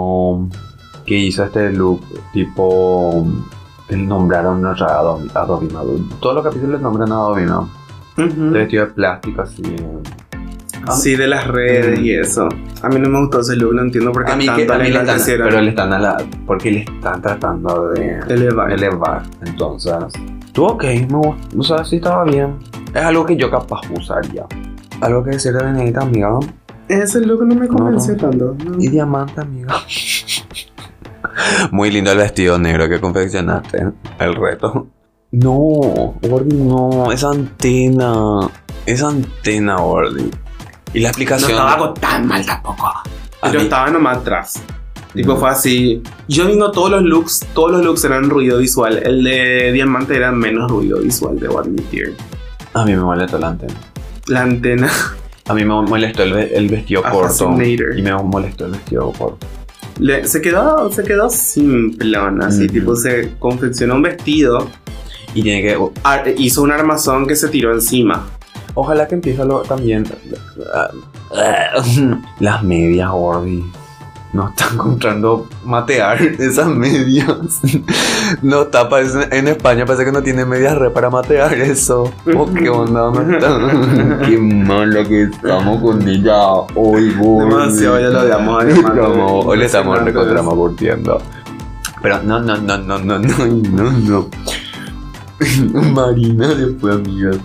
Que 1.04 1.14
hizo 1.18 1.44
este 1.44 1.72
look 1.72 2.00
tipo. 2.32 3.26
El 3.88 4.08
nombraron 4.08 4.60
no 4.62 4.76
sé, 4.76 4.82
a 4.84 5.00
Domi- 5.02 5.30
a 5.34 5.44
Domina. 5.44 5.80
Todos 6.20 6.34
los 6.36 6.44
capítulos 6.44 6.80
nombran 6.80 7.12
a 7.12 7.16
Domina. 7.16 7.60
Ujú. 8.18 8.50
De 8.50 8.58
vestido 8.60 8.86
de 8.86 8.92
plástico 8.92 9.42
así. 9.42 9.62
Sí, 10.96 11.16
de 11.16 11.26
las 11.26 11.46
redes 11.46 11.98
y 12.00 12.12
eso. 12.12 12.48
A 12.82 12.88
mí 12.88 12.98
no 13.00 13.08
me 13.08 13.18
gustó 13.20 13.40
ese 13.40 13.56
look, 13.56 13.74
no 13.74 13.82
entiendo 13.82 14.12
por 14.12 14.24
qué 14.24 14.32
A 14.32 14.36
mí 14.36 14.46
tanto 14.46 14.66
que 14.66 14.72
a 14.72 14.78
mí 14.78 14.88
le 14.90 15.00
están, 15.00 15.20
pero 15.26 15.60
le 15.60 15.70
están 15.70 15.92
a 15.92 15.98
la, 15.98 16.16
porque 16.46 16.70
le 16.70 16.78
están 16.82 17.20
tratando 17.22 17.88
de 17.90 18.18
Elevar. 18.28 18.70
elevar. 18.72 19.22
Entonces, 19.44 19.92
tú 20.52 20.64
ok, 20.66 20.84
me 20.84 21.06
gust- 21.08 21.58
o 21.58 21.62
sea, 21.62 21.84
sí 21.84 21.96
estaba 21.96 22.24
bien. 22.24 22.58
Es 22.94 23.02
algo 23.02 23.24
que 23.26 23.36
yo 23.36 23.50
capaz 23.50 23.80
usaría. 23.96 24.44
Algo 25.00 25.24
que 25.24 25.30
decir 25.30 25.52
de 25.52 25.64
Benedita, 25.64 26.02
amiga. 26.02 26.30
Ese 26.88 27.20
look 27.20 27.44
no 27.44 27.54
me 27.54 27.66
convenció 27.68 28.14
No, 28.14 28.20
tanto. 28.20 28.56
no. 28.64 28.76
Y 28.82 28.88
diamante, 28.88 29.40
amiga. 29.40 29.74
Muy 31.70 31.90
lindo 31.90 32.12
el 32.12 32.18
vestido 32.18 32.58
negro 32.58 32.88
que 32.88 33.00
confeccionaste. 33.00 33.86
El 34.18 34.34
reto. 34.36 34.86
No, 35.32 36.14
Gordy, 36.22 36.56
no. 36.56 37.10
Esa 37.12 37.30
antena. 37.30 38.48
Esa 38.86 39.08
antena, 39.08 39.76
Gordy. 39.76 40.30
Y 40.94 41.00
la 41.00 41.08
No 41.08 41.08
explicación. 41.08 41.50
estaba 41.50 41.72
algo 41.74 41.92
tan 41.94 42.26
mal 42.26 42.46
tampoco. 42.46 42.86
A 42.86 43.02
Pero 43.42 43.58
mí- 43.58 43.64
estaba 43.64 43.90
nomás 43.90 44.18
atrás. 44.18 44.62
Tipo 45.12 45.34
Mm. 45.34 45.38
fue 45.38 45.50
así. 45.50 46.02
Yo 46.28 46.46
viendo 46.46 46.70
todos 46.70 46.90
los 46.90 47.02
looks, 47.02 47.40
todos 47.54 47.72
los 47.72 47.84
looks 47.84 48.04
eran 48.04 48.30
ruido 48.30 48.58
visual. 48.58 48.98
El 49.02 49.24
de 49.24 49.72
Diamante 49.72 50.16
era 50.16 50.30
menos 50.32 50.70
ruido 50.70 51.00
visual, 51.00 51.38
debo 51.38 51.58
admitir. 51.58 52.14
A 52.74 52.84
mí 52.84 52.92
me 52.94 53.02
molestó 53.02 53.38
la 53.38 53.48
antena. 53.48 53.74
La 54.28 54.42
antena. 54.42 54.90
A 55.48 55.54
mí 55.54 55.64
me 55.64 55.74
molestó 55.82 56.24
el, 56.24 56.32
ve- 56.32 56.50
el 56.56 56.68
vestido 56.68 57.02
corto. 57.02 57.28
Y 57.96 58.02
me 58.02 58.12
molestó 58.14 58.66
el 58.66 58.72
vestido 58.72 59.12
corto. 59.12 59.46
le- 60.00 60.26
se 60.26 60.40
quedó, 60.42 60.90
se 60.92 61.04
quedó 61.04 61.30
simplón, 61.30 62.42
así, 62.42 62.66
tipo 62.68 62.96
se 62.96 63.32
confeccionó 63.38 63.94
un 63.94 64.02
vestido, 64.02 64.68
Y 65.34 65.42
tiene 65.42 65.62
que. 65.62 65.78
ar- 66.02 66.34
hizo 66.36 66.62
un 66.62 66.72
armazón 66.72 67.26
que 67.26 67.36
se 67.36 67.48
tiró 67.48 67.72
encima. 67.72 68.26
Ojalá 68.74 69.06
que 69.08 69.14
empiece 69.14 69.44
lo, 69.44 69.62
también. 69.62 70.04
Las 72.40 72.62
medias, 72.62 73.10
Gordy. 73.10 73.64
No 74.36 74.50
están 74.50 74.74
encontrando 74.74 75.46
matear 75.64 76.20
esas 76.20 76.68
medias. 76.68 77.60
No 78.42 78.62
está, 78.62 78.88
en 79.30 79.48
España 79.48 79.86
parece 79.86 80.04
que 80.04 80.10
no 80.10 80.20
tiene 80.20 80.44
medias 80.44 80.76
re 80.76 80.90
para 80.90 81.08
matear 81.08 81.54
eso. 81.54 82.12
Oh, 82.36 82.52
qué 82.52 82.68
onda, 82.68 83.10
no 83.10 83.22
está. 83.22 84.20
Qué 84.26 84.36
mala 84.36 85.04
que 85.04 85.22
estamos 85.22 85.80
con 85.80 86.06
ella 86.06 86.36
hoy, 86.74 87.14
Gordy. 87.14 87.48
Demasiado, 87.48 88.00
ya 88.00 88.08
lo 88.08 88.20
odiamos. 88.20 88.64
Como, 88.64 89.40
hoy 89.40 89.58
le 89.58 89.66
estamos 89.66 90.02
recontramos 90.02 90.54
curtiendo. 90.54 91.22
Pero 92.02 92.22
no, 92.22 92.40
no, 92.40 92.56
no, 92.56 92.78
no, 92.78 92.98
no, 92.98 93.18
no, 93.18 93.46
no, 93.46 93.90
no. 93.92 94.28
Marina 95.92 96.48
después, 96.48 96.94
amigas. 96.94 97.38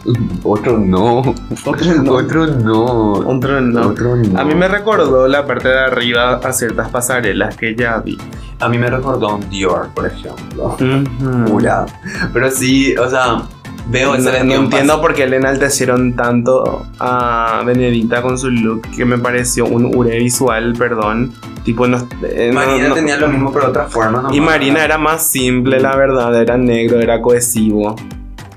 Otro 0.43 0.77
no. 0.77 1.19
Otro 1.65 1.93
no. 2.01 2.13
Otro 2.13 2.47
no. 2.47 3.13
Otro 3.13 3.61
no. 3.61 3.87
Otro 3.89 4.15
no. 4.15 4.39
A 4.39 4.45
mí 4.45 4.55
me 4.55 4.67
recordó 4.67 5.27
la 5.27 5.45
parte 5.45 5.67
de 5.67 5.79
arriba 5.79 6.35
a 6.35 6.53
ciertas 6.53 6.89
pasarelas 6.89 7.55
que 7.57 7.75
ya 7.75 7.97
vi. 7.97 8.17
A 8.59 8.69
mí 8.69 8.77
me 8.77 8.89
recordó 8.89 9.35
un 9.35 9.49
Dior, 9.49 9.89
por 9.93 10.05
ejemplo. 10.05 10.75
Ujú. 10.75 11.45
Pura. 11.45 11.85
Pero 12.31 12.49
sí, 12.49 12.95
o 12.95 13.09
sea, 13.09 13.41
veo 13.89 14.15
ese 14.15 14.43
No, 14.43 14.53
entiendo 14.55 15.01
por 15.01 15.13
qué 15.13 15.27
le 15.27 15.37
enaltecieron 15.37 16.15
tanto 16.15 16.85
a 16.99 17.63
Benedita 17.65 18.21
con 18.21 18.37
su 18.37 18.49
look 18.49 18.81
que 18.95 19.05
me 19.05 19.17
pareció 19.17 19.65
un 19.65 19.95
ure 19.95 20.17
visual, 20.19 20.73
perdón. 20.77 21.33
Tipo, 21.63 21.87
no, 21.87 21.97
eh, 22.23 22.51
Marina 22.53 22.87
no- 22.89 22.95
tenía 22.95 23.17
lo 23.17 23.27
mismo, 23.27 23.51
pero 23.51 23.65
de 23.65 23.69
otra 23.71 23.85
forma. 23.87 24.29
Y 24.33 24.39
Marina 24.41 24.83
era 24.83 24.97
más 24.97 25.27
simple, 25.27 25.79
la 25.79 25.95
verdad, 25.95 26.33
era 26.39 26.57
negro, 26.57 26.99
era 26.99 27.21
cohesivo. 27.21 27.95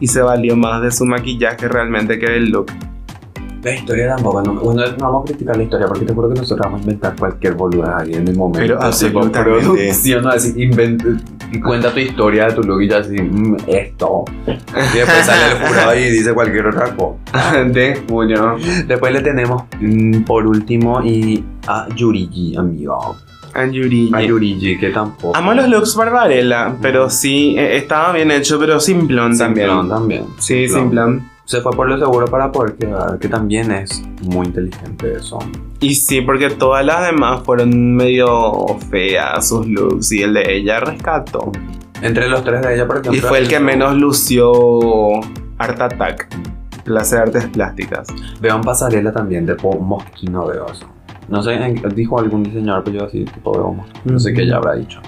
Y 0.01 0.09
se 0.09 0.23
valió 0.23 0.57
más 0.57 0.83
de 0.83 0.91
su 0.91 1.05
maquillaje 1.05 1.69
realmente 1.69 2.19
que 2.19 2.27
del 2.31 2.51
look. 2.51 2.67
La 3.63 3.75
historia 3.75 4.15
tampoco, 4.15 4.43
no, 4.43 4.55
bueno, 4.55 4.83
no 4.99 5.05
vamos 5.07 5.23
a 5.23 5.25
criticar 5.29 5.57
la 5.57 5.63
historia 5.63 5.87
porque 5.87 6.05
te 6.05 6.13
juro 6.13 6.29
que 6.29 6.35
nosotros 6.39 6.67
vamos 6.67 6.81
a 6.81 6.83
inventar 6.83 7.17
cualquier 7.17 7.55
boluda 7.55 7.97
ahí 8.01 8.13
en 8.13 8.29
el 8.29 8.37
momento. 8.37 8.59
Pero 8.61 8.75
Tipo, 8.75 8.85
absolutamente. 8.87 9.43
producción, 9.43 10.23
no, 10.25 10.29
así, 10.31 10.53
inventa, 10.63 11.07
y 11.55 11.61
cuenta 11.61 11.93
tu 11.93 12.01
historia 12.01 12.47
de 12.47 12.53
tu 12.55 12.62
look 12.62 12.83
y 12.83 12.88
ya 12.88 12.99
así, 12.99 13.17
"Mm, 13.21 13.57
esto. 13.67 14.25
Y 14.47 14.99
después 14.99 15.27
sale 15.27 15.53
el 15.53 15.67
jurado 15.69 15.95
y 15.99 16.11
dice 16.11 16.33
cualquier 16.33 16.67
otra 16.67 16.95
cosa. 16.95 17.64
de 17.64 18.03
Julio. 18.09 18.57
Después 18.87 19.12
le 19.12 19.21
tenemos, 19.21 19.62
mm, 19.81 20.23
por 20.23 20.47
último, 20.47 21.03
y 21.05 21.45
a 21.67 21.87
Yurigi, 21.95 22.57
amigo. 22.57 23.17
A 23.55 23.67
Yuri. 23.67 24.11
A 24.12 24.21
Yurigi, 24.21 24.77
que 24.79 24.90
tampoco. 24.90 25.37
Amo 25.37 25.55
los 25.55 25.69
looks 25.69 25.95
Barbarella, 25.95 26.75
pero 26.83 27.09
sí, 27.09 27.55
eh, 27.57 27.77
estaba 27.77 28.12
bien 28.12 28.33
hecho, 28.33 28.59
pero 28.59 28.81
simplón 28.81 29.38
también. 29.38 29.69
Simplón 29.69 29.88
también. 29.88 30.25
Sí, 30.38 30.67
Simplón. 30.67 30.81
simplón. 30.83 31.31
Se 31.45 31.61
fue 31.61 31.73
por 31.73 31.89
lo 31.89 31.99
seguro 31.99 32.27
para 32.27 32.51
poder 32.51 32.75
quedar, 32.77 33.19
que 33.19 33.29
también 33.29 33.71
es 33.71 34.03
muy 34.23 34.47
inteligente 34.47 35.13
eso. 35.15 35.39
Y 35.81 35.95
sí, 35.95 36.23
porque 36.23 36.49
todas 36.51 36.85
las 36.87 37.07
demás 37.07 37.43
fueron 37.45 37.95
medio 37.95 38.67
feas 38.91 39.49
sus 39.49 39.67
looks 39.67 40.11
y 40.13 40.23
el 40.23 40.33
de 40.35 40.57
ella 40.57 40.81
rescató. 40.81 41.53
Entre 42.01 42.29
los 42.29 42.43
tres 42.45 42.63
de 42.63 42.75
ella, 42.75 42.87
por 42.87 42.97
ejemplo. 42.97 43.15
Y 43.19 43.21
fue 43.21 43.39
el 43.39 43.49
que 43.49 43.61
menos 43.61 43.95
lució 43.95 44.53
Art 45.59 45.81
Attack, 45.81 46.29
clase 46.85 47.17
de 47.17 47.23
artes 47.23 47.47
plásticas. 47.49 48.09
Veo 48.41 48.57
en 48.57 48.63
pasarela 48.63 49.13
también, 49.13 49.45
de 49.47 49.55
po- 49.55 49.79
Mosquino 49.79 50.47
veo 50.47 50.67
eso. 50.73 50.87
No 51.29 51.43
sé, 51.43 51.59
dijo 51.95 52.19
algún 52.19 52.43
diseñador, 52.43 52.85
pero 52.85 52.99
yo 53.01 53.05
así, 53.07 53.25
tipo, 53.25 53.53
veo, 53.53 53.77
no 54.05 54.19
sé 54.19 54.33
qué 54.33 54.43
ella 54.43 54.57
habrá 54.57 54.75
dicho. 54.75 55.01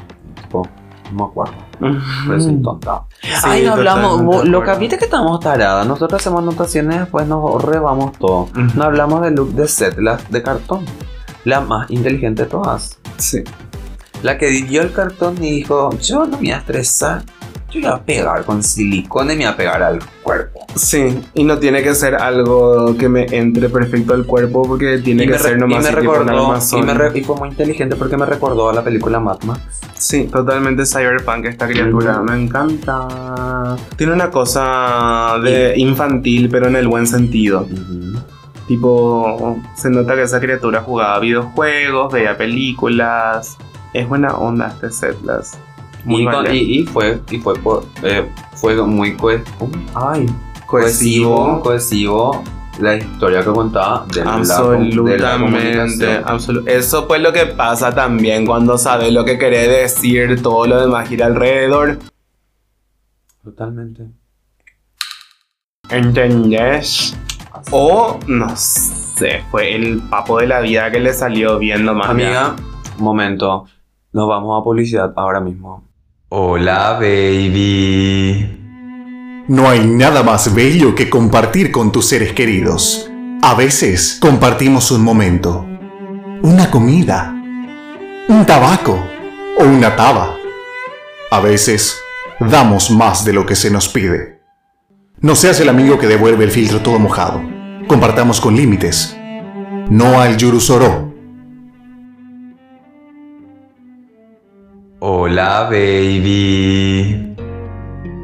Tipo, 0.43 0.67
no 1.13 1.25
me 1.25 1.31
acuerdo. 1.31 1.55
Pero 1.79 2.41
soy 2.41 2.63
tonta. 2.63 3.03
Ay, 3.45 3.65
no 3.65 3.75
hablamos, 3.75 4.47
lo 4.47 4.63
que 4.63 4.75
viste 4.75 4.99
que 4.99 5.05
estamos 5.05 5.41
taradas. 5.41 5.87
Nosotros 5.87 6.21
hacemos 6.21 6.43
anotaciones, 6.43 7.01
después 7.01 7.27
nos 7.27 7.63
rebamos 7.63 8.13
todo. 8.19 8.49
No 8.75 8.85
hablamos 8.85 9.23
del 9.23 9.35
look 9.35 9.53
de 9.53 9.69
set, 9.69 9.99
la 9.99 10.19
de 10.29 10.43
cartón. 10.43 10.85
La 11.45 11.61
más 11.61 11.91
inteligente 11.91 12.45
de 12.45 12.49
todas. 12.49 12.99
Sí. 13.19 13.45
La 14.23 14.39
que 14.39 14.49
dio 14.49 14.83
el 14.83 14.93
cartón 14.93 15.37
y 15.43 15.51
dijo, 15.51 15.91
yo 15.99 16.27
no 16.27 16.33
me 16.33 16.37
voy 16.39 16.51
a 16.51 16.59
estresar. 16.59 17.23
Yo 17.71 17.81
voy 17.81 17.91
a 17.91 18.03
pegar 18.03 18.45
con 18.45 18.63
silicona 18.63 19.33
y 19.33 19.37
me 19.37 19.45
voy 19.45 19.53
a 19.53 19.57
pegar 19.57 19.83
al 19.83 19.99
cuerpo. 20.23 20.56
Sí, 20.77 21.19
y 21.35 21.43
no 21.45 21.59
tiene 21.59 21.83
que 21.83 21.95
ser 21.95 22.15
algo 22.17 22.97
que 22.99 23.09
me 23.09 23.25
entre 23.31 23.69
perfecto 23.71 24.13
al 24.15 24.27
cuerpo 24.27 24.63
porque 24.63 24.99
tiene 24.99 25.25
y 25.25 25.27
que 25.27 25.33
me, 25.33 25.39
ser 25.39 25.57
y 25.57 25.61
nomás 25.61 25.83
me 25.83 25.89
tipo 25.89 26.13
un 26.13 26.19
recordó, 26.27 26.55
y, 26.79 26.83
me 26.83 26.95
re- 26.95 27.19
y 27.19 27.23
fue 27.25 27.37
muy 27.37 27.49
inteligente 27.49 27.97
porque 27.97 28.17
me 28.17 28.27
recordó 28.27 28.69
a 28.69 28.75
la 28.75 28.85
película 28.85 29.19
Mad 29.19 29.41
Max. 29.45 29.61
Sí, 29.99 30.25
totalmente 30.25 30.85
cyberpunk 30.85 31.47
esta 31.47 31.67
criatura. 31.67 32.21
Me 32.21 32.41
encanta. 32.43 33.77
Tiene 33.97 34.13
una 34.13 34.31
cosa 34.31 35.39
de 35.43 35.73
infantil, 35.79 36.49
pero 36.51 36.67
en 36.69 36.77
el 36.77 36.87
buen 36.87 37.07
sentido. 37.07 37.67
Tipo, 38.69 39.59
se 39.77 39.91
nota 39.91 40.15
que 40.17 40.23
esa 40.23 40.41
criatura 40.41 40.83
jugaba 40.83 41.19
videojuegos, 41.21 42.13
veía 42.13 42.37
películas. 42.37 43.57
Es 43.95 44.09
buena 44.09 44.35
onda 44.35 44.69
este 44.69 44.91
Setlas. 44.91 45.59
Muy 46.05 46.23
Y, 46.23 46.27
con- 46.27 46.55
y, 46.55 46.59
y 46.81 46.85
fue, 46.87 47.21
y 47.31 47.39
fue, 47.39 47.55
por- 47.55 47.85
eh, 48.03 48.27
fue 48.55 48.77
muy. 48.85 49.17
Ay, 49.95 50.27
cohesivo. 50.67 51.61
cohesivo 51.63 52.43
la 52.81 52.95
historia 52.97 53.41
que 53.43 53.51
contaba 53.51 54.05
de 54.13 54.23
la, 54.25 54.37
de 54.37 54.47
la 54.47 54.57
Absolutamente. 54.57 55.39
comunicación. 55.39 56.25
absolu- 56.25 56.69
Eso 56.69 57.07
fue 57.07 57.19
lo 57.21 57.33
que 57.33 57.47
pasa 57.47 57.95
también 57.95 58.45
cuando 58.45 58.77
sabes 58.77 59.13
lo 59.13 59.25
que 59.25 59.39
querés 59.39 59.69
decir, 59.95 60.43
todo 60.43 60.67
lo 60.67 60.81
demás 60.81 61.09
gira 61.09 61.25
alrededor. 61.27 61.99
Totalmente. 63.43 64.07
¿Entendés? 65.89 67.17
O, 67.71 68.19
no 68.27 68.55
sé, 68.57 69.43
fue 69.51 69.75
el 69.75 70.01
papo 70.11 70.39
de 70.41 70.47
la 70.49 70.61
vida 70.61 70.91
que 70.91 71.01
le 71.01 71.15
salió 71.15 71.59
viendo 71.59 71.95
más. 71.95 72.11
Amiga, 72.11 72.55
momento. 72.99 73.65
Nos 74.13 74.29
vamos 74.29 74.61
a 74.61 74.65
publicidad 74.65 75.13
ahora 75.17 75.41
mismo. 75.41 75.85
Hola, 76.29 76.95
baby. 77.01 78.66
No 79.49 79.69
hay 79.69 79.87
nada 79.87 80.25
más 80.25 80.53
bello 80.53 80.97
que 80.97 81.09
compartir 81.09 81.71
con 81.71 81.93
tus 81.93 82.09
seres 82.09 82.33
queridos. 82.33 83.09
A 83.43 83.55
veces 83.55 84.19
compartimos 84.21 84.91
un 84.91 85.05
momento, 85.05 85.65
una 86.43 86.69
comida, 86.69 87.33
un 88.29 88.45
tabaco 88.45 88.99
o 89.57 89.63
una 89.63 89.95
taba. 89.95 90.37
A 91.31 91.39
veces 91.39 91.97
damos 92.41 92.91
más 92.91 93.25
de 93.25 93.35
lo 93.35 93.47
que 93.47 93.55
se 93.55 93.71
nos 93.71 93.89
pide. 93.89 94.41
No 95.21 95.37
seas 95.37 95.61
el 95.61 95.69
amigo 95.69 95.97
que 95.97 96.09
devuelve 96.09 96.43
el 96.43 96.51
filtro 96.51 96.81
todo 96.81 96.99
mojado. 96.99 97.41
Compartamos 97.87 98.41
con 98.41 98.57
límites. 98.57 99.17
No 99.89 100.21
al 100.21 100.37
Yurusoro. 100.37 101.15
Hola, 104.99 105.69
baby. 105.71 107.26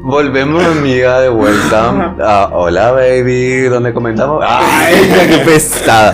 Volvemos, 0.05 0.61
amiga, 0.65 1.21
de 1.21 1.29
vuelta 1.29 2.13
a 2.19 2.49
Hola, 2.51 2.91
baby, 2.91 3.61
donde 3.69 3.93
comentamos. 3.93 4.43
¡Ay, 4.45 4.95
qué 5.29 5.37
pesada! 5.45 6.13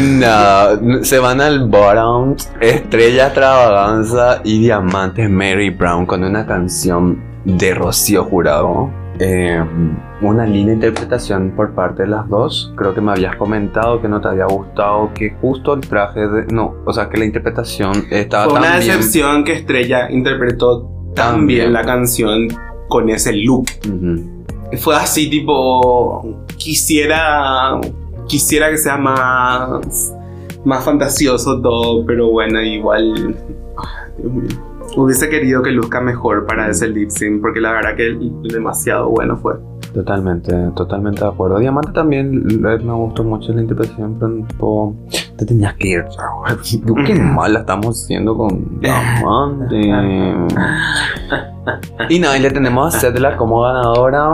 No, 0.00 1.04
se 1.04 1.18
van 1.18 1.42
al 1.42 1.68
bottom. 1.68 2.34
Estrella 2.62 3.26
Extravaganza 3.26 4.40
y 4.42 4.60
Diamantes 4.60 5.28
Mary 5.28 5.68
Brown 5.68 6.06
con 6.06 6.24
una 6.24 6.46
canción 6.46 7.22
de 7.44 7.74
Rocío 7.74 8.24
Jurado. 8.24 8.90
Eh, 9.18 9.62
una 10.22 10.46
linda 10.46 10.72
interpretación 10.72 11.52
por 11.54 11.74
parte 11.74 12.04
de 12.04 12.08
las 12.08 12.26
dos. 12.30 12.72
Creo 12.74 12.94
que 12.94 13.02
me 13.02 13.12
habías 13.12 13.36
comentado 13.36 14.00
que 14.00 14.08
no 14.08 14.18
te 14.18 14.28
había 14.28 14.46
gustado, 14.46 15.10
que 15.12 15.36
justo 15.42 15.74
el 15.74 15.80
traje 15.82 16.20
de. 16.26 16.46
No, 16.46 16.76
o 16.86 16.92
sea, 16.94 17.10
que 17.10 17.18
la 17.18 17.26
interpretación 17.26 17.92
estaba 18.10 18.44
Fue 18.44 18.58
una 18.60 18.70
tan 18.70 18.80
bien. 18.80 18.96
decepción 18.96 19.44
que 19.44 19.52
Estrella 19.52 20.10
interpretó 20.10 20.90
tan 21.14 21.46
bien. 21.46 21.72
la 21.74 21.82
canción 21.84 22.48
con 22.88 23.08
ese 23.10 23.32
look. 23.34 23.66
Ujú. 23.86 24.44
Fue 24.78 24.96
así 24.96 25.30
tipo 25.30 26.44
quisiera 26.56 27.78
quisiera 28.26 28.70
que 28.70 28.78
sea 28.78 28.96
más 28.96 30.12
más 30.64 30.84
fantasioso 30.84 31.60
todo, 31.62 32.04
pero 32.04 32.30
bueno, 32.30 32.60
igual 32.60 33.36
Dios 34.18 34.32
mío. 34.32 34.48
Hubiese 34.96 35.28
querido 35.28 35.62
que 35.62 35.70
luzca 35.70 36.00
mejor 36.00 36.46
para 36.46 36.68
ese 36.70 36.88
lip 36.88 37.10
sync 37.10 37.40
porque 37.42 37.60
la 37.60 37.72
verdad 37.72 37.94
que 37.96 38.16
demasiado 38.52 39.08
bueno 39.10 39.36
fue. 39.36 39.54
Totalmente, 39.94 40.52
totalmente 40.74 41.20
de 41.20 41.26
acuerdo. 41.28 41.58
Diamante 41.58 41.92
también 41.92 42.62
le- 42.62 42.78
me 42.78 42.92
gustó 42.92 43.22
mucho 43.24 43.52
la 43.52 43.62
interpretación, 43.62 44.18
pero 44.58 44.94
te 45.36 45.46
tenías 45.46 45.74
que 45.74 45.88
ir. 45.88 46.04
Qué 47.06 47.14
mal 47.14 47.52
la 47.52 47.60
estamos 47.60 48.02
haciendo 48.02 48.36
con 48.36 48.80
Diamante. 48.80 49.80
Y 52.08 52.18
nada, 52.18 52.38
y 52.38 52.42
le 52.42 52.50
tenemos 52.50 52.94
a 52.94 52.98
Cedla 52.98 53.36
como 53.36 53.62
ganadora 53.62 54.28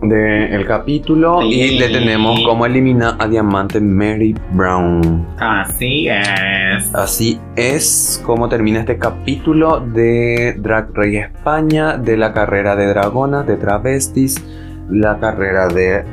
del 0.00 0.66
capítulo 0.66 1.42
y 1.42 1.78
le 1.78 1.88
tenemos 1.88 2.40
como 2.46 2.64
elimina 2.64 3.16
a 3.18 3.26
Diamante 3.28 3.80
Mary 3.80 4.34
Brown. 4.52 5.26
Así 5.38 6.08
es. 6.08 6.94
Así 6.94 7.40
es 7.56 8.22
como 8.24 8.48
termina 8.48 8.80
este 8.80 8.96
capítulo 8.98 9.80
de 9.80 10.56
Drag 10.58 10.90
Race 10.94 11.18
España, 11.18 11.98
de 11.98 12.16
la 12.16 12.32
carrera 12.32 12.76
de 12.76 12.86
dragonas, 12.86 13.46
de 13.46 13.56
travestis, 13.56 14.42
la 14.88 15.18
carrera 15.18 15.68
de 15.68 16.04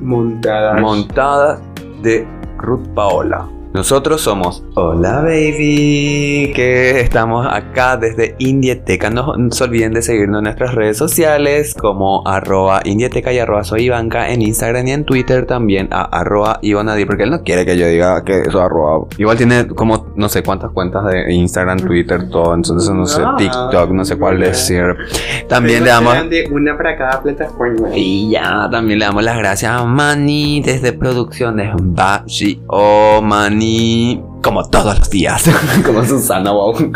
Montada. 0.00 0.80
montada 0.80 1.60
de 2.02 2.26
Ruth 2.58 2.86
Paola. 2.94 3.48
Nosotros 3.74 4.22
somos 4.22 4.64
Hola 4.74 5.20
Baby, 5.20 6.52
que 6.54 7.00
estamos 7.00 7.46
acá 7.46 7.98
desde 7.98 8.34
Indieteca. 8.38 9.10
No, 9.10 9.36
no 9.36 9.50
se 9.52 9.64
olviden 9.64 9.92
de 9.92 10.00
seguirnos 10.00 10.38
en 10.38 10.44
nuestras 10.44 10.74
redes 10.74 10.96
sociales 10.96 11.74
como 11.74 12.26
arroba 12.26 12.80
Indieteca 12.84 13.30
y 13.30 13.38
arroba 13.38 13.64
soy 13.64 13.82
Ivanka 13.82 14.30
en 14.30 14.40
Instagram 14.40 14.88
y 14.88 14.92
en 14.92 15.04
Twitter 15.04 15.44
también 15.44 15.88
a 15.90 16.02
arroba 16.02 16.58
Ivonadi, 16.62 17.04
porque 17.04 17.24
él 17.24 17.30
no 17.30 17.42
quiere 17.42 17.66
que 17.66 17.76
yo 17.76 17.86
diga 17.86 18.24
que 18.24 18.40
eso 18.40 18.62
arroba. 18.62 19.06
Igual 19.18 19.36
tiene 19.36 19.66
como 19.66 20.12
no 20.16 20.30
sé 20.30 20.42
cuántas 20.42 20.70
cuentas 20.72 21.04
de 21.04 21.32
Instagram, 21.34 21.80
Twitter, 21.80 22.28
todo, 22.30 22.54
entonces 22.54 22.90
no 22.90 23.04
sé. 23.04 23.22
TikTok, 23.36 23.90
no 23.90 24.04
sé 24.04 24.16
cuál 24.16 24.40
decir. 24.40 24.96
También 25.46 25.84
le 25.84 25.90
damos... 25.90 26.16
una 26.50 26.76
para 26.76 26.96
cada 26.96 27.22
plataforma. 27.22 27.90
Y 27.94 28.30
ya, 28.30 28.68
también 28.70 28.98
le 28.98 29.04
damos 29.04 29.22
las 29.22 29.36
gracias 29.36 29.72
a 29.72 29.84
Mani 29.84 30.62
desde 30.62 30.94
Producciones 30.94 31.74
Bashi 31.78 32.62
o 32.66 33.20
Mani, 33.22 33.57
como 34.42 34.64
todos 34.68 34.98
los 34.98 35.10
días, 35.10 35.44
como 35.86 36.04
Susana 36.04 36.52
Wow. 36.52 36.92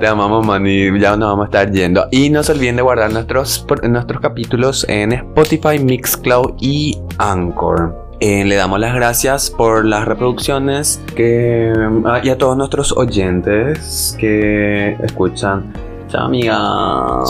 le 0.00 0.06
amamos 0.08 0.44
Mani, 0.46 0.98
ya 1.00 1.16
nos 1.16 1.30
vamos 1.30 1.44
a 1.44 1.46
estar 1.46 1.70
yendo. 1.72 2.06
Y 2.10 2.30
no 2.30 2.42
se 2.42 2.52
olviden 2.52 2.76
de 2.76 2.82
guardar 2.82 3.12
nuestros, 3.12 3.64
nuestros 3.82 4.20
capítulos 4.20 4.84
en 4.88 5.12
Spotify, 5.12 5.78
Mixcloud 5.78 6.54
y 6.60 6.98
Anchor. 7.18 8.10
Eh, 8.20 8.44
le 8.44 8.54
damos 8.56 8.78
las 8.80 8.94
gracias 8.94 9.48
por 9.50 9.86
las 9.86 10.04
reproducciones 10.04 11.00
que, 11.16 11.72
ah, 12.04 12.20
y 12.22 12.28
a 12.28 12.36
todos 12.36 12.54
nuestros 12.56 12.92
oyentes 12.92 14.14
que 14.18 14.94
escuchan. 15.02 15.72
Chao, 16.08 16.26
amiga. 16.26 16.54